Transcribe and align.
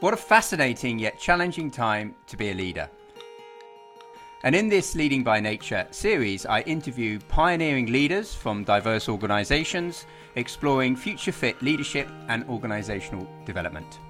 What 0.00 0.12
a 0.12 0.18
fascinating 0.18 0.98
yet 0.98 1.18
challenging 1.18 1.70
time 1.70 2.14
to 2.26 2.36
be 2.36 2.50
a 2.50 2.54
leader. 2.54 2.90
And 4.42 4.54
in 4.54 4.68
this 4.68 4.94
Leading 4.94 5.24
by 5.24 5.40
Nature 5.40 5.86
series, 5.90 6.44
I 6.44 6.60
interview 6.60 7.18
pioneering 7.28 7.86
leaders 7.86 8.34
from 8.34 8.62
diverse 8.62 9.08
organisations 9.08 10.04
exploring 10.34 10.96
future 10.96 11.32
fit 11.32 11.62
leadership 11.62 12.10
and 12.28 12.46
organisational 12.46 13.26
development. 13.46 14.00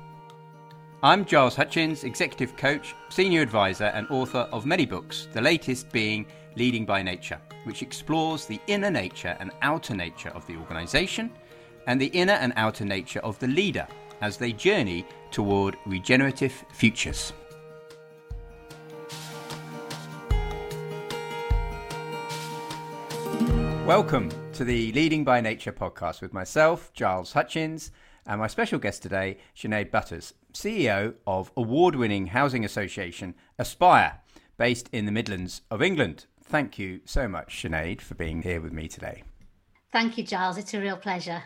I'm 1.04 1.24
Giles 1.24 1.54
Hutchins, 1.54 2.02
Executive 2.02 2.56
Coach, 2.56 2.96
Senior 3.08 3.42
Advisor, 3.42 3.92
and 3.94 4.08
author 4.10 4.48
of 4.50 4.66
many 4.66 4.86
books, 4.86 5.28
the 5.32 5.40
latest 5.40 5.92
being 5.92 6.26
Leading 6.56 6.84
by 6.84 7.00
Nature, 7.00 7.40
which 7.62 7.82
explores 7.82 8.44
the 8.44 8.60
inner 8.66 8.90
nature 8.90 9.36
and 9.38 9.52
outer 9.62 9.94
nature 9.94 10.30
of 10.30 10.44
the 10.48 10.56
organisation 10.56 11.30
and 11.86 12.00
the 12.00 12.06
inner 12.06 12.32
and 12.32 12.52
outer 12.56 12.84
nature 12.84 13.20
of 13.20 13.38
the 13.38 13.46
leader 13.46 13.86
as 14.20 14.36
they 14.36 14.52
journey 14.52 15.06
toward 15.30 15.76
regenerative 15.86 16.64
futures. 16.72 17.32
Welcome 23.86 24.30
to 24.54 24.64
the 24.64 24.90
Leading 24.92 25.22
by 25.22 25.40
Nature 25.40 25.72
podcast 25.72 26.20
with 26.20 26.32
myself, 26.32 26.92
Giles 26.92 27.32
Hutchins, 27.32 27.92
and 28.26 28.40
my 28.40 28.48
special 28.48 28.80
guest 28.80 29.02
today, 29.02 29.38
Sinead 29.56 29.92
Butters, 29.92 30.34
CEO 30.52 31.14
of 31.26 31.52
award 31.56 31.94
winning 31.94 32.26
housing 32.26 32.64
association 32.64 33.34
Aspire, 33.58 34.20
based 34.56 34.88
in 34.92 35.06
the 35.06 35.12
Midlands 35.12 35.62
of 35.70 35.82
England. 35.82 36.26
Thank 36.42 36.78
you 36.78 37.00
so 37.04 37.28
much, 37.28 37.62
Sinead, 37.62 38.00
for 38.00 38.14
being 38.14 38.42
here 38.42 38.60
with 38.60 38.72
me 38.72 38.88
today. 38.88 39.22
Thank 39.92 40.18
you, 40.18 40.24
Giles. 40.24 40.58
It's 40.58 40.74
a 40.74 40.80
real 40.80 40.96
pleasure. 40.96 41.42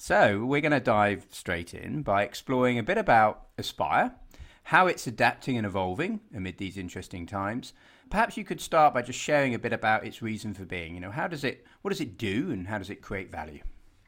So, 0.00 0.44
we're 0.44 0.60
going 0.60 0.70
to 0.70 0.78
dive 0.78 1.26
straight 1.28 1.74
in 1.74 2.02
by 2.02 2.22
exploring 2.22 2.78
a 2.78 2.84
bit 2.84 2.96
about 2.96 3.48
Aspire, 3.58 4.14
how 4.62 4.86
it's 4.86 5.08
adapting 5.08 5.56
and 5.56 5.66
evolving 5.66 6.20
amid 6.32 6.58
these 6.58 6.78
interesting 6.78 7.26
times. 7.26 7.72
Perhaps 8.08 8.36
you 8.36 8.44
could 8.44 8.60
start 8.60 8.94
by 8.94 9.02
just 9.02 9.18
sharing 9.18 9.54
a 9.54 9.58
bit 9.58 9.72
about 9.72 10.06
its 10.06 10.22
reason 10.22 10.54
for 10.54 10.64
being. 10.64 10.94
You 10.94 11.00
know, 11.00 11.10
how 11.10 11.26
does 11.26 11.42
it, 11.42 11.66
what 11.82 11.88
does 11.88 12.00
it 12.00 12.16
do, 12.16 12.52
and 12.52 12.68
how 12.68 12.78
does 12.78 12.90
it 12.90 13.02
create 13.02 13.32
value? 13.32 13.60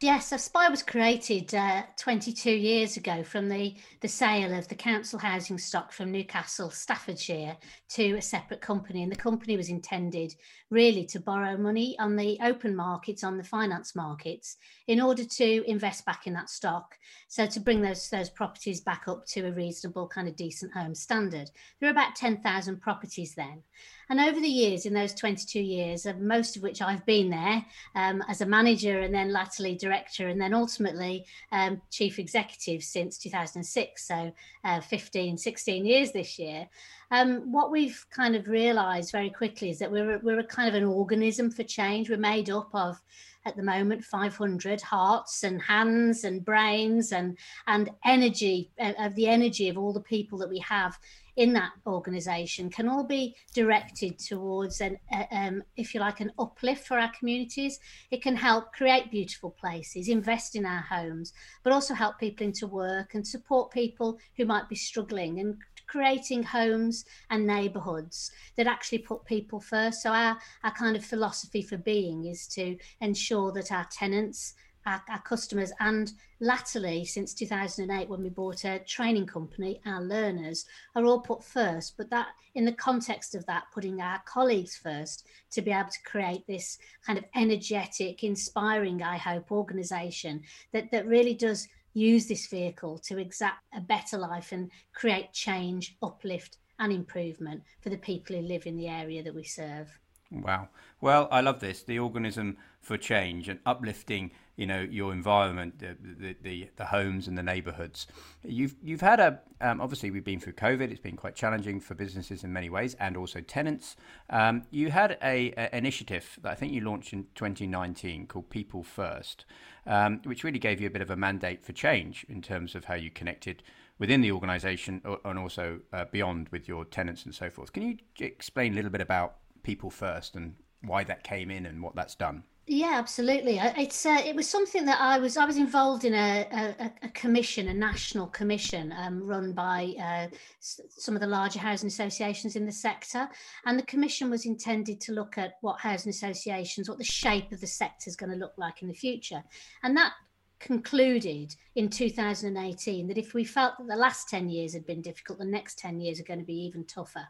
Yes, 0.02 0.32
Aspire 0.32 0.70
was 0.70 0.82
created 0.82 1.54
uh, 1.54 1.82
22 1.98 2.50
years 2.50 2.96
ago 2.96 3.22
from 3.22 3.50
the, 3.50 3.74
the 4.00 4.08
sale 4.08 4.54
of 4.54 4.66
the 4.66 4.74
council 4.74 5.18
housing 5.18 5.58
stock 5.58 5.92
from 5.92 6.10
Newcastle, 6.10 6.70
Staffordshire, 6.70 7.58
to 7.90 8.14
a 8.14 8.22
separate 8.22 8.62
company. 8.62 9.02
And 9.02 9.12
the 9.12 9.16
company 9.16 9.58
was 9.58 9.68
intended 9.68 10.34
really 10.70 11.04
to 11.04 11.20
borrow 11.20 11.58
money 11.58 11.98
on 11.98 12.16
the 12.16 12.38
open 12.42 12.74
markets, 12.74 13.22
on 13.22 13.36
the 13.36 13.44
finance 13.44 13.94
markets, 13.94 14.56
in 14.86 15.02
order 15.02 15.22
to 15.22 15.70
invest 15.70 16.06
back 16.06 16.26
in 16.26 16.32
that 16.32 16.48
stock. 16.48 16.96
So 17.28 17.44
to 17.44 17.60
bring 17.60 17.82
those, 17.82 18.08
those 18.08 18.30
properties 18.30 18.80
back 18.80 19.02
up 19.06 19.26
to 19.26 19.48
a 19.48 19.52
reasonable, 19.52 20.08
kind 20.08 20.28
of 20.28 20.34
decent 20.34 20.72
home 20.72 20.94
standard. 20.94 21.50
There 21.78 21.88
were 21.88 21.92
about 21.92 22.16
10,000 22.16 22.80
properties 22.80 23.34
then. 23.34 23.64
And 24.10 24.18
over 24.18 24.40
the 24.40 24.48
years, 24.48 24.86
in 24.86 24.92
those 24.92 25.14
22 25.14 25.60
years, 25.60 26.04
of 26.04 26.18
most 26.18 26.56
of 26.56 26.62
which 26.62 26.82
I've 26.82 27.06
been 27.06 27.30
there 27.30 27.64
um, 27.94 28.24
as 28.28 28.40
a 28.40 28.46
manager 28.46 29.02
and 29.02 29.14
then 29.14 29.32
latterly 29.32 29.76
director 29.76 30.26
and 30.26 30.40
then 30.40 30.52
ultimately 30.52 31.24
um, 31.52 31.80
chief 31.92 32.18
executive 32.18 32.82
since 32.82 33.18
2006, 33.18 34.08
so 34.08 34.32
uh, 34.64 34.80
15, 34.80 35.38
16 35.38 35.86
years 35.86 36.10
this 36.10 36.40
year. 36.40 36.68
Um, 37.12 37.52
what 37.52 37.70
we've 37.70 38.04
kind 38.10 38.34
of 38.34 38.48
realized 38.48 39.12
very 39.12 39.30
quickly 39.30 39.70
is 39.70 39.78
that 39.78 39.92
we're, 39.92 40.18
we're 40.18 40.40
a 40.40 40.44
kind 40.44 40.68
of 40.68 40.74
an 40.74 40.84
organism 40.84 41.48
for 41.48 41.62
change. 41.62 42.10
We're 42.10 42.18
made 42.18 42.50
up 42.50 42.70
of 42.74 43.00
at 43.46 43.56
the 43.56 43.62
moment 43.62 44.04
500 44.04 44.82
hearts 44.82 45.44
and 45.44 45.62
hands 45.62 46.24
and 46.24 46.44
brains 46.44 47.12
and 47.12 47.38
and 47.66 47.90
energy 48.04 48.70
uh, 48.78 48.92
of 48.98 49.14
the 49.14 49.28
energy 49.28 49.68
of 49.70 49.78
all 49.78 49.94
the 49.94 50.00
people 50.00 50.36
that 50.38 50.48
we 50.48 50.58
have 50.58 50.98
in 51.40 51.54
that 51.54 51.72
organization 51.86 52.68
can 52.68 52.86
all 52.86 53.02
be 53.02 53.34
directed 53.54 54.18
towards 54.18 54.82
an 54.82 54.98
uh, 55.10 55.24
um, 55.32 55.62
if 55.74 55.94
you 55.94 56.00
like 56.00 56.20
an 56.20 56.30
uplift 56.38 56.86
for 56.86 56.98
our 56.98 57.10
communities. 57.18 57.80
It 58.10 58.22
can 58.22 58.36
help 58.36 58.74
create 58.74 59.10
beautiful 59.10 59.50
places 59.50 60.08
invest 60.08 60.54
in 60.54 60.66
our 60.66 60.82
homes 60.82 61.32
but 61.62 61.72
also 61.72 61.94
help 61.94 62.18
people 62.18 62.46
into 62.46 62.66
work 62.66 63.14
and 63.14 63.26
support 63.26 63.70
people 63.70 64.18
who 64.36 64.44
might 64.44 64.68
be 64.68 64.76
struggling 64.76 65.40
and 65.40 65.56
creating 65.86 66.42
homes 66.42 67.06
and 67.30 67.46
neighborhoods 67.46 68.30
that 68.56 68.66
actually 68.66 68.98
put 68.98 69.24
people 69.24 69.60
first. 69.60 70.02
So 70.02 70.10
our 70.10 70.38
our 70.62 70.72
kind 70.72 70.94
of 70.94 71.06
philosophy 71.06 71.62
for 71.62 71.78
being 71.78 72.26
is 72.26 72.46
to 72.48 72.76
ensure 73.00 73.50
that 73.52 73.72
our 73.72 73.86
tenants 73.90 74.52
our, 74.86 75.02
our, 75.08 75.20
customers. 75.22 75.72
And 75.80 76.12
latterly 76.40 77.04
since 77.04 77.34
2008 77.34 78.08
when 78.08 78.22
we 78.22 78.30
bought 78.30 78.64
a 78.64 78.78
training 78.80 79.26
company 79.26 79.80
our 79.84 80.00
learners 80.00 80.64
are 80.94 81.04
all 81.04 81.20
put 81.20 81.44
first. 81.44 81.96
But 81.96 82.10
that 82.10 82.28
in 82.54 82.64
the 82.64 82.72
context 82.72 83.34
of 83.34 83.46
that 83.46 83.64
putting 83.72 84.00
our 84.00 84.20
colleagues 84.24 84.76
first 84.76 85.26
to 85.52 85.62
be 85.62 85.70
able 85.70 85.90
to 85.90 86.02
create 86.04 86.46
this 86.46 86.78
kind 87.04 87.18
of 87.18 87.24
energetic 87.34 88.24
inspiring 88.24 89.02
i 89.02 89.16
hope 89.16 89.52
organization 89.52 90.42
that 90.72 90.90
that 90.90 91.06
really 91.06 91.34
does 91.34 91.68
use 91.94 92.26
this 92.26 92.46
vehicle 92.46 92.98
to 92.98 93.18
exact 93.18 93.64
a 93.74 93.80
better 93.80 94.16
life 94.16 94.52
and 94.52 94.70
create 94.94 95.32
change 95.32 95.96
uplift 96.02 96.58
and 96.78 96.92
improvement 96.92 97.62
for 97.80 97.90
the 97.90 97.98
people 97.98 98.36
who 98.36 98.42
live 98.42 98.66
in 98.66 98.76
the 98.76 98.88
area 98.88 99.22
that 99.22 99.34
we 99.34 99.44
serve 99.44 99.98
wow 100.30 100.68
well 101.00 101.28
i 101.30 101.40
love 101.40 101.60
this 101.60 101.82
the 101.82 101.98
organism 101.98 102.56
for 102.80 102.96
change 102.96 103.48
and 103.48 103.58
uplifting 103.66 104.30
you 104.60 104.66
know 104.66 104.86
your 104.90 105.14
environment, 105.14 105.78
the 105.78 105.96
the, 106.02 106.36
the, 106.42 106.70
the 106.76 106.84
homes 106.84 107.26
and 107.26 107.36
the 107.36 107.42
neighbourhoods. 107.42 108.06
You've 108.44 108.74
you've 108.82 109.00
had 109.00 109.18
a 109.18 109.40
um, 109.62 109.80
obviously 109.80 110.10
we've 110.10 110.22
been 110.22 110.38
through 110.38 110.52
COVID. 110.52 110.90
It's 110.90 111.00
been 111.00 111.16
quite 111.16 111.34
challenging 111.34 111.80
for 111.80 111.94
businesses 111.94 112.44
in 112.44 112.52
many 112.52 112.68
ways 112.68 112.94
and 113.00 113.16
also 113.16 113.40
tenants. 113.40 113.96
Um, 114.28 114.64
you 114.70 114.90
had 114.90 115.16
a, 115.22 115.54
a, 115.56 115.74
initiative 115.74 116.38
that 116.42 116.52
I 116.52 116.54
think 116.54 116.74
you 116.74 116.82
launched 116.82 117.14
in 117.14 117.24
2019 117.34 118.26
called 118.26 118.50
People 118.50 118.82
First, 118.82 119.46
um, 119.86 120.20
which 120.24 120.44
really 120.44 120.58
gave 120.58 120.78
you 120.78 120.86
a 120.86 120.90
bit 120.90 121.00
of 121.02 121.08
a 121.08 121.16
mandate 121.16 121.64
for 121.64 121.72
change 121.72 122.26
in 122.28 122.42
terms 122.42 122.74
of 122.74 122.84
how 122.84 122.94
you 122.94 123.10
connected 123.10 123.62
within 123.98 124.20
the 124.20 124.30
organisation 124.30 125.00
and 125.24 125.38
also 125.38 125.80
uh, 125.94 126.04
beyond 126.12 126.50
with 126.50 126.68
your 126.68 126.84
tenants 126.84 127.24
and 127.24 127.34
so 127.34 127.48
forth. 127.48 127.72
Can 127.72 127.82
you 127.82 127.96
explain 128.18 128.72
a 128.72 128.74
little 128.76 128.90
bit 128.90 129.00
about 129.00 129.36
People 129.62 129.90
First 129.90 130.36
and 130.36 130.54
why 130.82 131.04
that 131.04 131.24
came 131.24 131.50
in 131.50 131.66
and 131.66 131.82
what 131.82 131.94
that's 131.94 132.14
done? 132.14 132.44
Yeah, 132.66 132.92
absolutely. 132.94 133.58
It's 133.58 134.06
uh, 134.06 134.22
it 134.24 134.36
was 134.36 134.48
something 134.48 134.84
that 134.84 135.00
I 135.00 135.18
was 135.18 135.36
I 135.36 135.44
was 135.44 135.56
involved 135.56 136.04
in 136.04 136.14
a, 136.14 136.46
a, 136.78 136.92
a 137.02 137.08
commission, 137.08 137.66
a 137.66 137.74
national 137.74 138.28
commission 138.28 138.94
um, 138.96 139.24
run 139.24 139.52
by 139.52 139.94
uh, 140.00 140.28
some 140.60 141.16
of 141.16 141.20
the 141.20 141.26
larger 141.26 141.58
housing 141.58 141.88
associations 141.88 142.54
in 142.54 142.66
the 142.66 142.72
sector, 142.72 143.28
and 143.66 143.76
the 143.76 143.82
commission 143.84 144.30
was 144.30 144.46
intended 144.46 145.00
to 145.00 145.12
look 145.12 145.36
at 145.36 145.54
what 145.62 145.80
housing 145.80 146.10
associations, 146.10 146.88
what 146.88 146.98
the 146.98 147.02
shape 147.02 147.50
of 147.50 147.60
the 147.60 147.66
sector 147.66 148.08
is 148.08 148.14
going 148.14 148.30
to 148.30 148.38
look 148.38 148.54
like 148.56 148.82
in 148.82 148.88
the 148.88 148.94
future, 148.94 149.42
and 149.82 149.96
that 149.96 150.12
concluded 150.60 151.56
in 151.74 151.88
2018 151.88 153.08
that 153.08 153.18
if 153.18 153.34
we 153.34 153.44
felt 153.44 153.74
that 153.78 153.88
the 153.88 153.96
last 153.96 154.28
10 154.28 154.48
years 154.48 154.74
had 154.74 154.86
been 154.86 155.00
difficult, 155.00 155.38
the 155.38 155.44
next 155.44 155.78
10 155.78 155.98
years 155.98 156.20
are 156.20 156.24
going 156.24 156.38
to 156.38 156.44
be 156.44 156.64
even 156.66 156.84
tougher. 156.84 157.26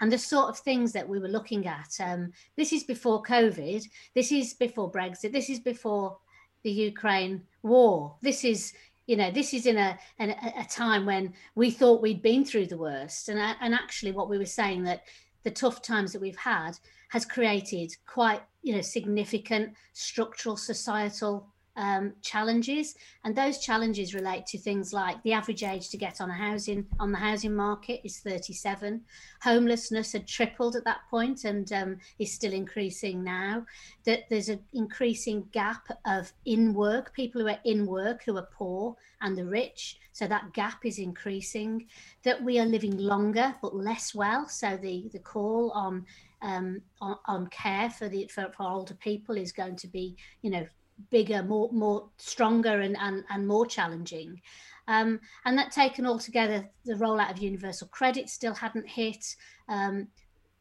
And 0.00 0.12
the 0.12 0.18
sort 0.18 0.50
of 0.50 0.58
things 0.58 0.92
that 0.92 1.08
we 1.08 1.18
were 1.18 1.28
looking 1.28 1.66
at, 1.66 1.88
um, 1.98 2.32
this 2.56 2.72
is 2.72 2.84
before 2.84 3.22
COVID, 3.22 3.84
this 4.14 4.30
is 4.30 4.54
before 4.54 4.92
Brexit, 4.92 5.32
this 5.32 5.50
is 5.50 5.58
before 5.58 6.18
the 6.62 6.70
Ukraine 6.70 7.42
war. 7.62 8.16
This 8.22 8.44
is, 8.44 8.74
you 9.06 9.16
know, 9.16 9.30
this 9.30 9.54
is 9.54 9.66
in 9.66 9.78
a, 9.78 9.98
a, 10.20 10.30
a 10.58 10.66
time 10.68 11.06
when 11.06 11.32
we 11.54 11.70
thought 11.70 12.02
we'd 12.02 12.22
been 12.22 12.44
through 12.44 12.66
the 12.66 12.78
worst. 12.78 13.28
And, 13.28 13.38
and 13.38 13.74
actually, 13.74 14.12
what 14.12 14.28
we 14.28 14.38
were 14.38 14.46
saying 14.46 14.84
that 14.84 15.04
the 15.42 15.50
tough 15.50 15.82
times 15.82 16.12
that 16.12 16.22
we've 16.22 16.36
had 16.36 16.78
has 17.10 17.24
created 17.24 17.94
quite, 18.06 18.42
you 18.62 18.74
know, 18.74 18.80
significant 18.80 19.74
structural 19.92 20.56
societal 20.56 21.53
um, 21.76 22.12
challenges, 22.22 22.94
and 23.24 23.34
those 23.34 23.58
challenges 23.58 24.14
relate 24.14 24.46
to 24.46 24.58
things 24.58 24.92
like 24.92 25.22
the 25.22 25.32
average 25.32 25.62
age 25.62 25.88
to 25.90 25.96
get 25.96 26.20
on 26.20 26.30
a 26.30 26.34
housing 26.34 26.86
on 27.00 27.12
the 27.12 27.18
housing 27.18 27.54
market 27.54 28.00
is 28.04 28.18
37. 28.18 29.00
Homelessness 29.42 30.12
had 30.12 30.26
tripled 30.26 30.76
at 30.76 30.84
that 30.84 31.00
point 31.10 31.44
and 31.44 31.72
um, 31.72 31.96
is 32.18 32.32
still 32.32 32.52
increasing 32.52 33.24
now. 33.24 33.64
That 34.04 34.28
there's 34.30 34.48
an 34.48 34.60
increasing 34.72 35.48
gap 35.52 35.88
of 36.06 36.32
in 36.44 36.74
work 36.74 37.12
people 37.14 37.40
who 37.40 37.48
are 37.48 37.60
in 37.64 37.86
work 37.86 38.22
who 38.24 38.36
are 38.36 38.48
poor 38.52 38.96
and 39.20 39.36
the 39.36 39.46
rich. 39.46 39.98
So 40.12 40.28
that 40.28 40.52
gap 40.52 40.84
is 40.84 40.98
increasing. 40.98 41.86
That 42.22 42.42
we 42.42 42.60
are 42.60 42.66
living 42.66 42.96
longer 42.98 43.54
but 43.60 43.74
less 43.74 44.14
well. 44.14 44.48
So 44.48 44.76
the 44.76 45.08
the 45.12 45.18
call 45.18 45.72
on 45.72 46.06
um, 46.42 46.82
on, 47.00 47.16
on, 47.26 47.46
care 47.46 47.88
for 47.88 48.08
the 48.08 48.28
for, 48.28 48.52
for 48.54 48.64
older 48.68 48.94
people 48.94 49.36
is 49.36 49.50
going 49.50 49.76
to 49.76 49.86
be 49.86 50.14
you 50.42 50.50
know 50.50 50.66
bigger, 51.10 51.42
more 51.42 51.70
more 51.72 52.08
stronger 52.16 52.80
and 52.80 52.96
and, 52.98 53.24
and 53.30 53.46
more 53.46 53.66
challenging. 53.66 54.40
Um, 54.86 55.20
and 55.46 55.56
that 55.56 55.72
taken 55.72 56.04
all 56.04 56.18
together, 56.18 56.68
the 56.84 56.94
rollout 56.94 57.30
of 57.30 57.38
universal 57.38 57.88
credit 57.88 58.28
still 58.28 58.54
hadn't 58.54 58.88
hit. 58.88 59.36
Um, 59.68 60.08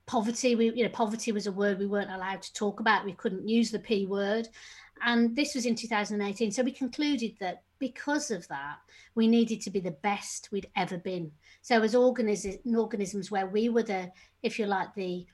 poverty, 0.05 0.55
we 0.55 0.71
you 0.73 0.83
know, 0.83 0.89
poverty 0.89 1.31
was 1.31 1.47
a 1.47 1.51
word 1.51 1.79
we 1.79 1.87
weren't 1.87 2.11
allowed 2.11 2.41
to 2.41 2.53
talk 2.53 2.79
about. 2.79 3.05
We 3.05 3.13
couldn't 3.13 3.47
use 3.47 3.71
the 3.71 3.79
p 3.79 4.05
word, 4.05 4.47
and 5.03 5.35
this 5.35 5.55
was 5.55 5.65
in 5.65 5.75
2018. 5.75 6.51
So 6.51 6.63
we 6.63 6.71
concluded 6.71 7.35
that 7.39 7.63
because 7.79 8.31
of 8.31 8.47
that, 8.47 8.77
we 9.15 9.27
needed 9.27 9.59
to 9.61 9.69
be 9.69 9.81
the 9.81 9.91
best 9.91 10.49
we'd 10.51 10.69
ever 10.77 10.97
been. 10.97 11.31
So 11.61 11.81
as 11.81 11.95
organisms, 11.95 12.57
organisms 12.73 13.29
where 13.29 13.47
we 13.47 13.67
were 13.67 13.83
the, 13.83 14.11
if 14.41 14.57
you 14.57 14.65
like, 14.67 14.93
the 14.95 15.25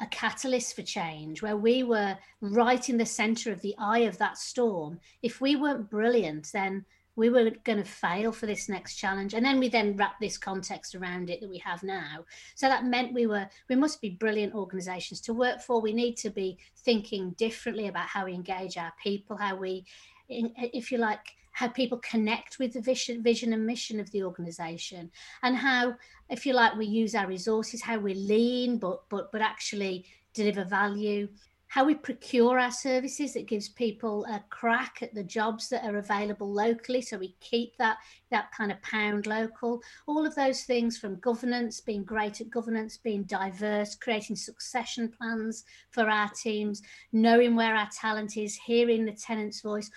a 0.00 0.06
catalyst 0.06 0.76
for 0.76 0.82
change, 0.82 1.42
where 1.42 1.56
we 1.56 1.82
were 1.82 2.16
right 2.40 2.88
in 2.88 2.98
the 2.98 3.06
center 3.06 3.50
of 3.50 3.60
the 3.62 3.74
eye 3.78 4.00
of 4.00 4.18
that 4.18 4.36
storm. 4.36 5.00
If 5.22 5.40
we 5.40 5.56
weren't 5.56 5.90
brilliant, 5.90 6.50
then 6.52 6.84
we 7.16 7.30
were 7.30 7.50
going 7.64 7.78
to 7.78 7.84
fail 7.84 8.30
for 8.30 8.44
this 8.44 8.68
next 8.68 8.96
challenge 8.96 9.32
and 9.32 9.44
then 9.44 9.58
we 9.58 9.68
then 9.68 9.96
wrap 9.96 10.20
this 10.20 10.36
context 10.36 10.94
around 10.94 11.30
it 11.30 11.40
that 11.40 11.48
we 11.48 11.58
have 11.58 11.82
now 11.82 12.24
so 12.54 12.68
that 12.68 12.84
meant 12.84 13.14
we 13.14 13.26
were 13.26 13.48
we 13.68 13.74
must 13.74 14.00
be 14.02 14.10
brilliant 14.10 14.54
organizations 14.54 15.20
to 15.20 15.32
work 15.32 15.60
for 15.60 15.80
we 15.80 15.92
need 15.92 16.16
to 16.16 16.28
be 16.30 16.58
thinking 16.76 17.30
differently 17.38 17.88
about 17.88 18.06
how 18.06 18.26
we 18.26 18.34
engage 18.34 18.76
our 18.76 18.92
people 19.02 19.36
how 19.36 19.56
we 19.56 19.82
if 20.28 20.92
you 20.92 20.98
like 20.98 21.36
how 21.56 21.68
people 21.68 21.96
connect 22.00 22.58
with 22.58 22.74
the 22.74 22.80
vision 22.82 23.22
vision 23.22 23.54
and 23.54 23.64
mission 23.64 23.98
of 23.98 24.10
the 24.10 24.22
organization 24.22 25.10
and 25.42 25.56
how 25.56 25.94
if 26.28 26.44
you 26.44 26.52
like 26.52 26.76
we 26.76 26.84
use 26.84 27.14
our 27.14 27.26
resources 27.26 27.80
how 27.80 27.98
we 27.98 28.12
lean 28.12 28.76
but 28.76 29.08
but 29.08 29.32
but 29.32 29.40
actually 29.40 30.04
deliver 30.34 30.64
value 30.64 31.26
how 31.68 31.84
we 31.84 31.94
procure 31.94 32.58
our 32.58 32.70
services 32.70 33.32
that 33.32 33.48
gives 33.48 33.70
people 33.70 34.24
a 34.26 34.42
crack 34.50 34.98
at 35.02 35.14
the 35.14 35.22
jobs 35.24 35.68
that 35.68 35.84
are 35.84 35.96
available 35.96 36.50
locally. 36.50 37.02
So 37.02 37.18
we 37.18 37.34
keep 37.40 37.76
that 37.78 37.98
that 38.30 38.52
kind 38.56 38.70
of 38.70 38.80
pound 38.82 39.26
local. 39.26 39.82
All 40.06 40.24
of 40.24 40.34
those 40.36 40.62
things 40.62 40.96
from 40.96 41.18
governance 41.18 41.80
being 41.80 42.04
great 42.04 42.40
at 42.40 42.50
governance 42.50 42.96
being 42.98 43.24
diverse 43.24 43.96
creating 43.96 44.36
succession 44.36 45.08
plans 45.08 45.64
for 45.90 46.08
our 46.08 46.30
teams 46.30 46.82
knowing 47.12 47.56
where 47.56 47.74
our 47.74 47.88
talent 47.90 48.36
is 48.36 48.54
hearing 48.54 49.04
the 49.04 49.12
tenant's 49.12 49.60
voice 49.60 49.90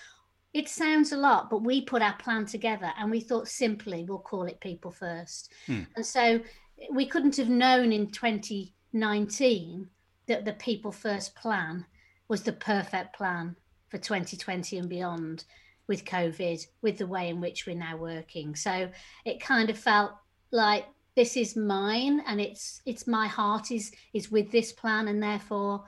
it 0.53 0.67
sounds 0.67 1.11
a 1.11 1.17
lot 1.17 1.49
but 1.49 1.63
we 1.63 1.81
put 1.81 2.01
our 2.01 2.15
plan 2.15 2.45
together 2.45 2.91
and 2.97 3.11
we 3.11 3.19
thought 3.19 3.47
simply 3.47 4.03
we'll 4.03 4.17
call 4.17 4.43
it 4.43 4.59
people 4.59 4.91
first 4.91 5.51
hmm. 5.65 5.81
and 5.95 6.05
so 6.05 6.39
we 6.91 7.05
couldn't 7.05 7.35
have 7.35 7.49
known 7.49 7.91
in 7.91 8.09
2019 8.09 9.87
that 10.27 10.45
the 10.45 10.53
people 10.53 10.91
first 10.91 11.35
plan 11.35 11.85
was 12.27 12.43
the 12.43 12.53
perfect 12.53 13.15
plan 13.15 13.55
for 13.89 13.97
2020 13.97 14.77
and 14.77 14.89
beyond 14.89 15.43
with 15.87 16.05
COVID, 16.05 16.65
with 16.81 16.99
the 16.99 17.07
way 17.07 17.29
in 17.29 17.41
which 17.41 17.65
we're 17.65 17.75
now 17.75 17.97
working. 17.97 18.55
So 18.55 18.89
it 19.25 19.41
kind 19.41 19.69
of 19.69 19.77
felt 19.77 20.11
like 20.51 20.85
this 21.15 21.35
is 21.35 21.57
mine 21.57 22.21
and 22.27 22.39
it's 22.39 22.81
it's 22.85 23.05
my 23.05 23.27
heart 23.27 23.71
is 23.71 23.91
is 24.13 24.31
with 24.31 24.51
this 24.51 24.71
plan 24.71 25.09
and 25.09 25.21
therefore 25.21 25.83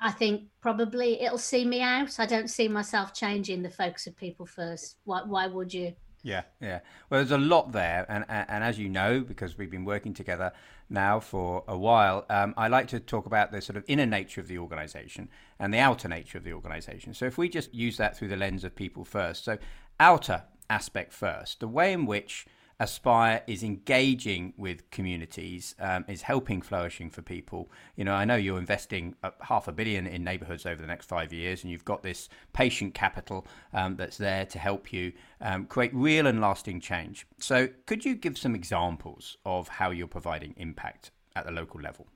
I 0.00 0.10
think 0.10 0.44
probably 0.60 1.22
it'll 1.22 1.38
see 1.38 1.64
me 1.64 1.80
out. 1.80 2.18
I 2.18 2.26
don't 2.26 2.48
see 2.48 2.68
myself 2.68 3.14
changing 3.14 3.62
the 3.62 3.70
focus 3.70 4.06
of 4.06 4.16
people 4.16 4.46
first. 4.46 4.96
Why 5.04 5.22
why 5.24 5.46
would 5.46 5.72
you? 5.72 5.94
Yeah, 6.22 6.42
yeah. 6.58 6.80
Well, 7.10 7.20
there's 7.20 7.32
a 7.32 7.38
lot 7.38 7.72
there, 7.72 8.06
and 8.08 8.24
and, 8.28 8.64
as 8.64 8.78
you 8.78 8.88
know, 8.88 9.20
because 9.20 9.58
we've 9.58 9.70
been 9.70 9.84
working 9.84 10.14
together 10.14 10.52
now 10.88 11.20
for 11.20 11.64
a 11.68 11.76
while, 11.76 12.24
um, 12.30 12.54
I 12.56 12.68
like 12.68 12.88
to 12.88 13.00
talk 13.00 13.26
about 13.26 13.52
the 13.52 13.60
sort 13.60 13.76
of 13.76 13.84
inner 13.88 14.06
nature 14.06 14.40
of 14.40 14.48
the 14.48 14.58
organisation 14.58 15.28
and 15.58 15.72
the 15.72 15.78
outer 15.78 16.08
nature 16.08 16.38
of 16.38 16.44
the 16.44 16.54
organisation. 16.54 17.12
So 17.12 17.26
if 17.26 17.36
we 17.36 17.48
just 17.50 17.74
use 17.74 17.98
that 17.98 18.16
through 18.16 18.28
the 18.28 18.36
lens 18.36 18.64
of 18.64 18.74
people 18.74 19.04
first, 19.04 19.44
so 19.44 19.58
outer 20.00 20.44
aspect 20.70 21.12
first, 21.12 21.60
the 21.60 21.68
way 21.68 21.92
in 21.92 22.06
which 22.06 22.46
Aspire 22.80 23.42
is 23.46 23.62
engaging 23.62 24.52
with 24.56 24.90
communities, 24.90 25.74
um, 25.78 26.04
is 26.08 26.22
helping 26.22 26.60
flourishing 26.60 27.08
for 27.08 27.22
people. 27.22 27.70
You 27.96 28.04
know, 28.04 28.14
I 28.14 28.24
know 28.24 28.34
you're 28.34 28.58
investing 28.58 29.14
half 29.40 29.68
a 29.68 29.72
billion 29.72 30.06
in 30.06 30.24
neighbourhoods 30.24 30.66
over 30.66 30.80
the 30.80 30.88
next 30.88 31.06
five 31.06 31.32
years, 31.32 31.62
and 31.62 31.70
you've 31.70 31.84
got 31.84 32.02
this 32.02 32.28
patient 32.52 32.94
capital 32.94 33.46
um, 33.72 33.96
that's 33.96 34.16
there 34.16 34.44
to 34.46 34.58
help 34.58 34.92
you 34.92 35.12
um, 35.40 35.66
create 35.66 35.94
real 35.94 36.26
and 36.26 36.40
lasting 36.40 36.80
change. 36.80 37.26
So, 37.38 37.68
could 37.86 38.04
you 38.04 38.16
give 38.16 38.36
some 38.36 38.54
examples 38.54 39.36
of 39.46 39.68
how 39.68 39.90
you're 39.90 40.08
providing 40.08 40.54
impact 40.56 41.12
at 41.36 41.46
the 41.46 41.52
local 41.52 41.80
level? 41.80 42.06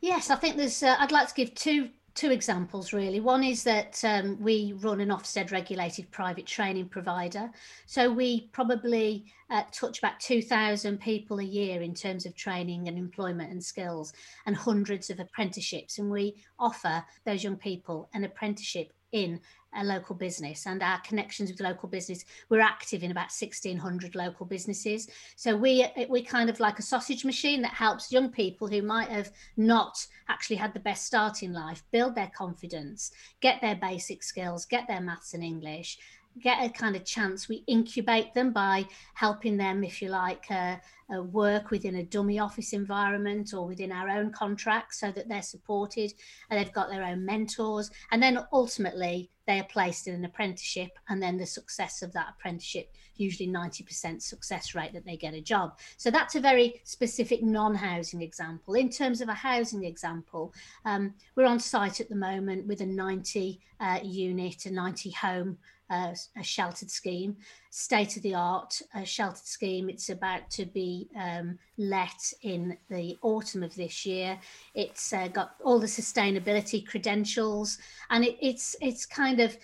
Yes, 0.00 0.30
I 0.30 0.36
think 0.36 0.56
there's. 0.56 0.82
Uh, 0.82 0.96
I'd 0.98 1.12
like 1.12 1.28
to 1.28 1.34
give 1.34 1.54
two 1.54 1.90
two 2.14 2.30
examples 2.30 2.92
really. 2.92 3.20
One 3.20 3.44
is 3.44 3.62
that 3.64 4.02
um, 4.04 4.40
we 4.40 4.74
run 4.78 5.00
an 5.00 5.08
Ofsted 5.08 5.52
regulated 5.52 6.10
private 6.10 6.46
training 6.46 6.88
provider. 6.88 7.50
So 7.86 8.10
we 8.10 8.48
probably 8.52 9.26
uh, 9.50 9.62
touch 9.72 9.98
about 9.98 10.20
2,000 10.20 11.00
people 11.00 11.40
a 11.40 11.44
year 11.44 11.82
in 11.82 11.94
terms 11.94 12.26
of 12.26 12.34
training 12.34 12.88
and 12.88 12.98
employment 12.98 13.50
and 13.50 13.62
skills 13.62 14.12
and 14.46 14.56
hundreds 14.56 15.10
of 15.10 15.20
apprenticeships. 15.20 15.98
And 15.98 16.10
we 16.10 16.36
offer 16.58 17.04
those 17.24 17.44
young 17.44 17.56
people 17.56 18.08
an 18.14 18.24
apprenticeship 18.24 18.92
in 19.12 19.40
a 19.74 19.84
local 19.84 20.14
business 20.14 20.66
and 20.66 20.82
our 20.82 21.00
connections 21.00 21.50
with 21.50 21.60
local 21.60 21.88
business 21.88 22.24
we're 22.48 22.60
active 22.60 23.02
in 23.02 23.10
about 23.10 23.30
1600 23.30 24.14
local 24.14 24.46
businesses. 24.46 25.08
So 25.36 25.56
we 25.56 25.86
we 26.08 26.22
kind 26.22 26.50
of 26.50 26.60
like 26.60 26.78
a 26.78 26.82
sausage 26.82 27.24
machine 27.24 27.62
that 27.62 27.72
helps 27.72 28.12
young 28.12 28.30
people 28.30 28.68
who 28.68 28.82
might 28.82 29.08
have 29.08 29.30
not 29.56 30.06
actually 30.28 30.56
had 30.56 30.72
the 30.72 30.80
best 30.80 31.06
start 31.06 31.42
in 31.42 31.52
life 31.52 31.82
build 31.90 32.14
their 32.14 32.30
confidence 32.36 33.10
get 33.40 33.60
their 33.60 33.74
basic 33.74 34.22
skills 34.22 34.64
get 34.64 34.86
their 34.86 35.00
maths 35.00 35.34
and 35.34 35.42
english 35.42 35.98
get 36.40 36.64
a 36.64 36.68
kind 36.70 36.96
of 36.96 37.04
chance. 37.04 37.48
We 37.48 37.64
incubate 37.66 38.34
them 38.34 38.52
by 38.52 38.86
helping 39.14 39.56
them, 39.56 39.84
if 39.84 40.00
you 40.00 40.08
like, 40.08 40.44
uh, 40.50 40.76
uh, 41.12 41.22
work 41.22 41.70
within 41.70 41.96
a 41.96 42.04
dummy 42.04 42.38
office 42.38 42.72
environment 42.72 43.52
or 43.52 43.66
within 43.66 43.92
our 43.92 44.08
own 44.08 44.30
contracts 44.30 45.00
so 45.00 45.10
that 45.12 45.28
they're 45.28 45.42
supported 45.42 46.12
and 46.48 46.58
they've 46.58 46.72
got 46.72 46.88
their 46.88 47.02
own 47.02 47.24
mentors. 47.24 47.90
And 48.12 48.22
then 48.22 48.38
ultimately, 48.52 49.30
they 49.46 49.58
are 49.58 49.64
placed 49.64 50.06
in 50.06 50.14
an 50.14 50.24
apprenticeship, 50.24 50.90
and 51.08 51.20
then 51.20 51.36
the 51.36 51.44
success 51.44 52.02
of 52.02 52.12
that 52.12 52.34
apprenticeship, 52.38 52.94
usually 53.16 53.48
90% 53.48 54.22
success 54.22 54.76
rate 54.76 54.92
that 54.92 55.04
they 55.04 55.16
get 55.16 55.34
a 55.34 55.40
job. 55.40 55.76
So 55.96 56.08
that's 56.08 56.36
a 56.36 56.40
very 56.40 56.80
specific 56.84 57.42
non 57.42 57.74
housing 57.74 58.22
example. 58.22 58.74
In 58.74 58.88
terms 58.88 59.20
of 59.20 59.28
a 59.28 59.34
housing 59.34 59.82
example, 59.82 60.54
um, 60.84 61.14
we're 61.34 61.46
on 61.46 61.58
site 61.58 62.00
at 62.00 62.08
the 62.08 62.14
moment 62.14 62.68
with 62.68 62.80
a 62.80 62.86
90 62.86 63.60
uh, 63.80 63.98
unit, 64.04 64.66
a 64.66 64.70
90 64.70 65.10
home 65.10 65.58
a 65.90 66.42
sheltered 66.42 66.90
scheme, 66.90 67.36
state 67.70 68.16
of 68.16 68.22
the 68.22 68.34
art 68.34 68.80
uh, 68.94 69.04
sheltered 69.04 69.46
scheme. 69.46 69.90
It's 69.90 70.10
about 70.10 70.48
to 70.50 70.64
be 70.64 71.08
um, 71.16 71.58
let 71.78 72.32
in 72.42 72.76
the 72.88 73.18
autumn 73.22 73.62
of 73.62 73.74
this 73.74 74.06
year. 74.06 74.38
It's 74.74 75.12
uh, 75.12 75.28
got 75.28 75.56
all 75.64 75.78
the 75.78 75.86
sustainability 75.86 76.86
credentials, 76.86 77.78
and 78.10 78.24
it, 78.24 78.36
it's 78.40 78.76
it's 78.80 79.04
kind 79.04 79.40
of 79.40 79.56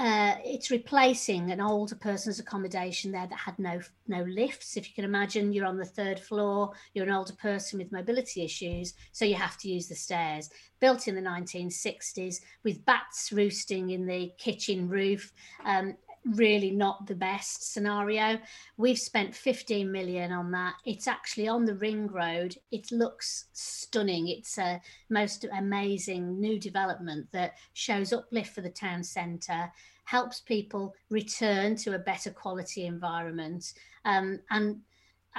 uh, 0.00 0.36
it's 0.46 0.70
replacing 0.70 1.50
an 1.50 1.60
older 1.60 1.94
person's 1.94 2.40
accommodation 2.40 3.12
there 3.12 3.26
that 3.26 3.38
had 3.38 3.58
no 3.58 3.78
no 4.08 4.22
lifts. 4.22 4.78
If 4.78 4.88
you 4.88 4.94
can 4.94 5.04
imagine, 5.04 5.52
you're 5.52 5.66
on 5.66 5.76
the 5.76 5.84
third 5.84 6.18
floor, 6.18 6.72
you're 6.94 7.04
an 7.04 7.12
older 7.12 7.34
person 7.34 7.78
with 7.78 7.92
mobility 7.92 8.42
issues, 8.42 8.94
so 9.12 9.26
you 9.26 9.34
have 9.34 9.58
to 9.58 9.68
use 9.68 9.88
the 9.88 9.94
stairs. 9.94 10.48
Built 10.80 11.06
in 11.06 11.14
the 11.14 11.20
1960s, 11.20 12.36
with 12.64 12.82
bats 12.86 13.30
roosting 13.30 13.90
in 13.90 14.06
the 14.06 14.32
kitchen 14.38 14.88
roof, 14.88 15.34
um, 15.66 15.94
really 16.24 16.70
not 16.70 17.06
the 17.06 17.14
best 17.14 17.72
scenario. 17.72 18.38
We've 18.76 18.98
spent 18.98 19.34
15 19.34 19.90
million 19.90 20.32
on 20.32 20.50
that. 20.52 20.74
It's 20.84 21.08
actually 21.08 21.48
on 21.48 21.64
the 21.64 21.74
ring 21.74 22.06
road. 22.08 22.56
It 22.70 22.92
looks 22.92 23.46
stunning. 23.52 24.28
It's 24.28 24.58
a 24.58 24.80
most 25.08 25.46
amazing 25.56 26.40
new 26.40 26.58
development 26.58 27.28
that 27.32 27.54
shows 27.72 28.12
uplift 28.12 28.54
for 28.54 28.60
the 28.60 28.70
town 28.70 29.02
centre, 29.02 29.72
helps 30.04 30.40
people 30.40 30.94
return 31.08 31.76
to 31.76 31.94
a 31.94 31.98
better 31.98 32.30
quality 32.30 32.86
environment. 32.86 33.72
Um, 34.04 34.40
and 34.50 34.80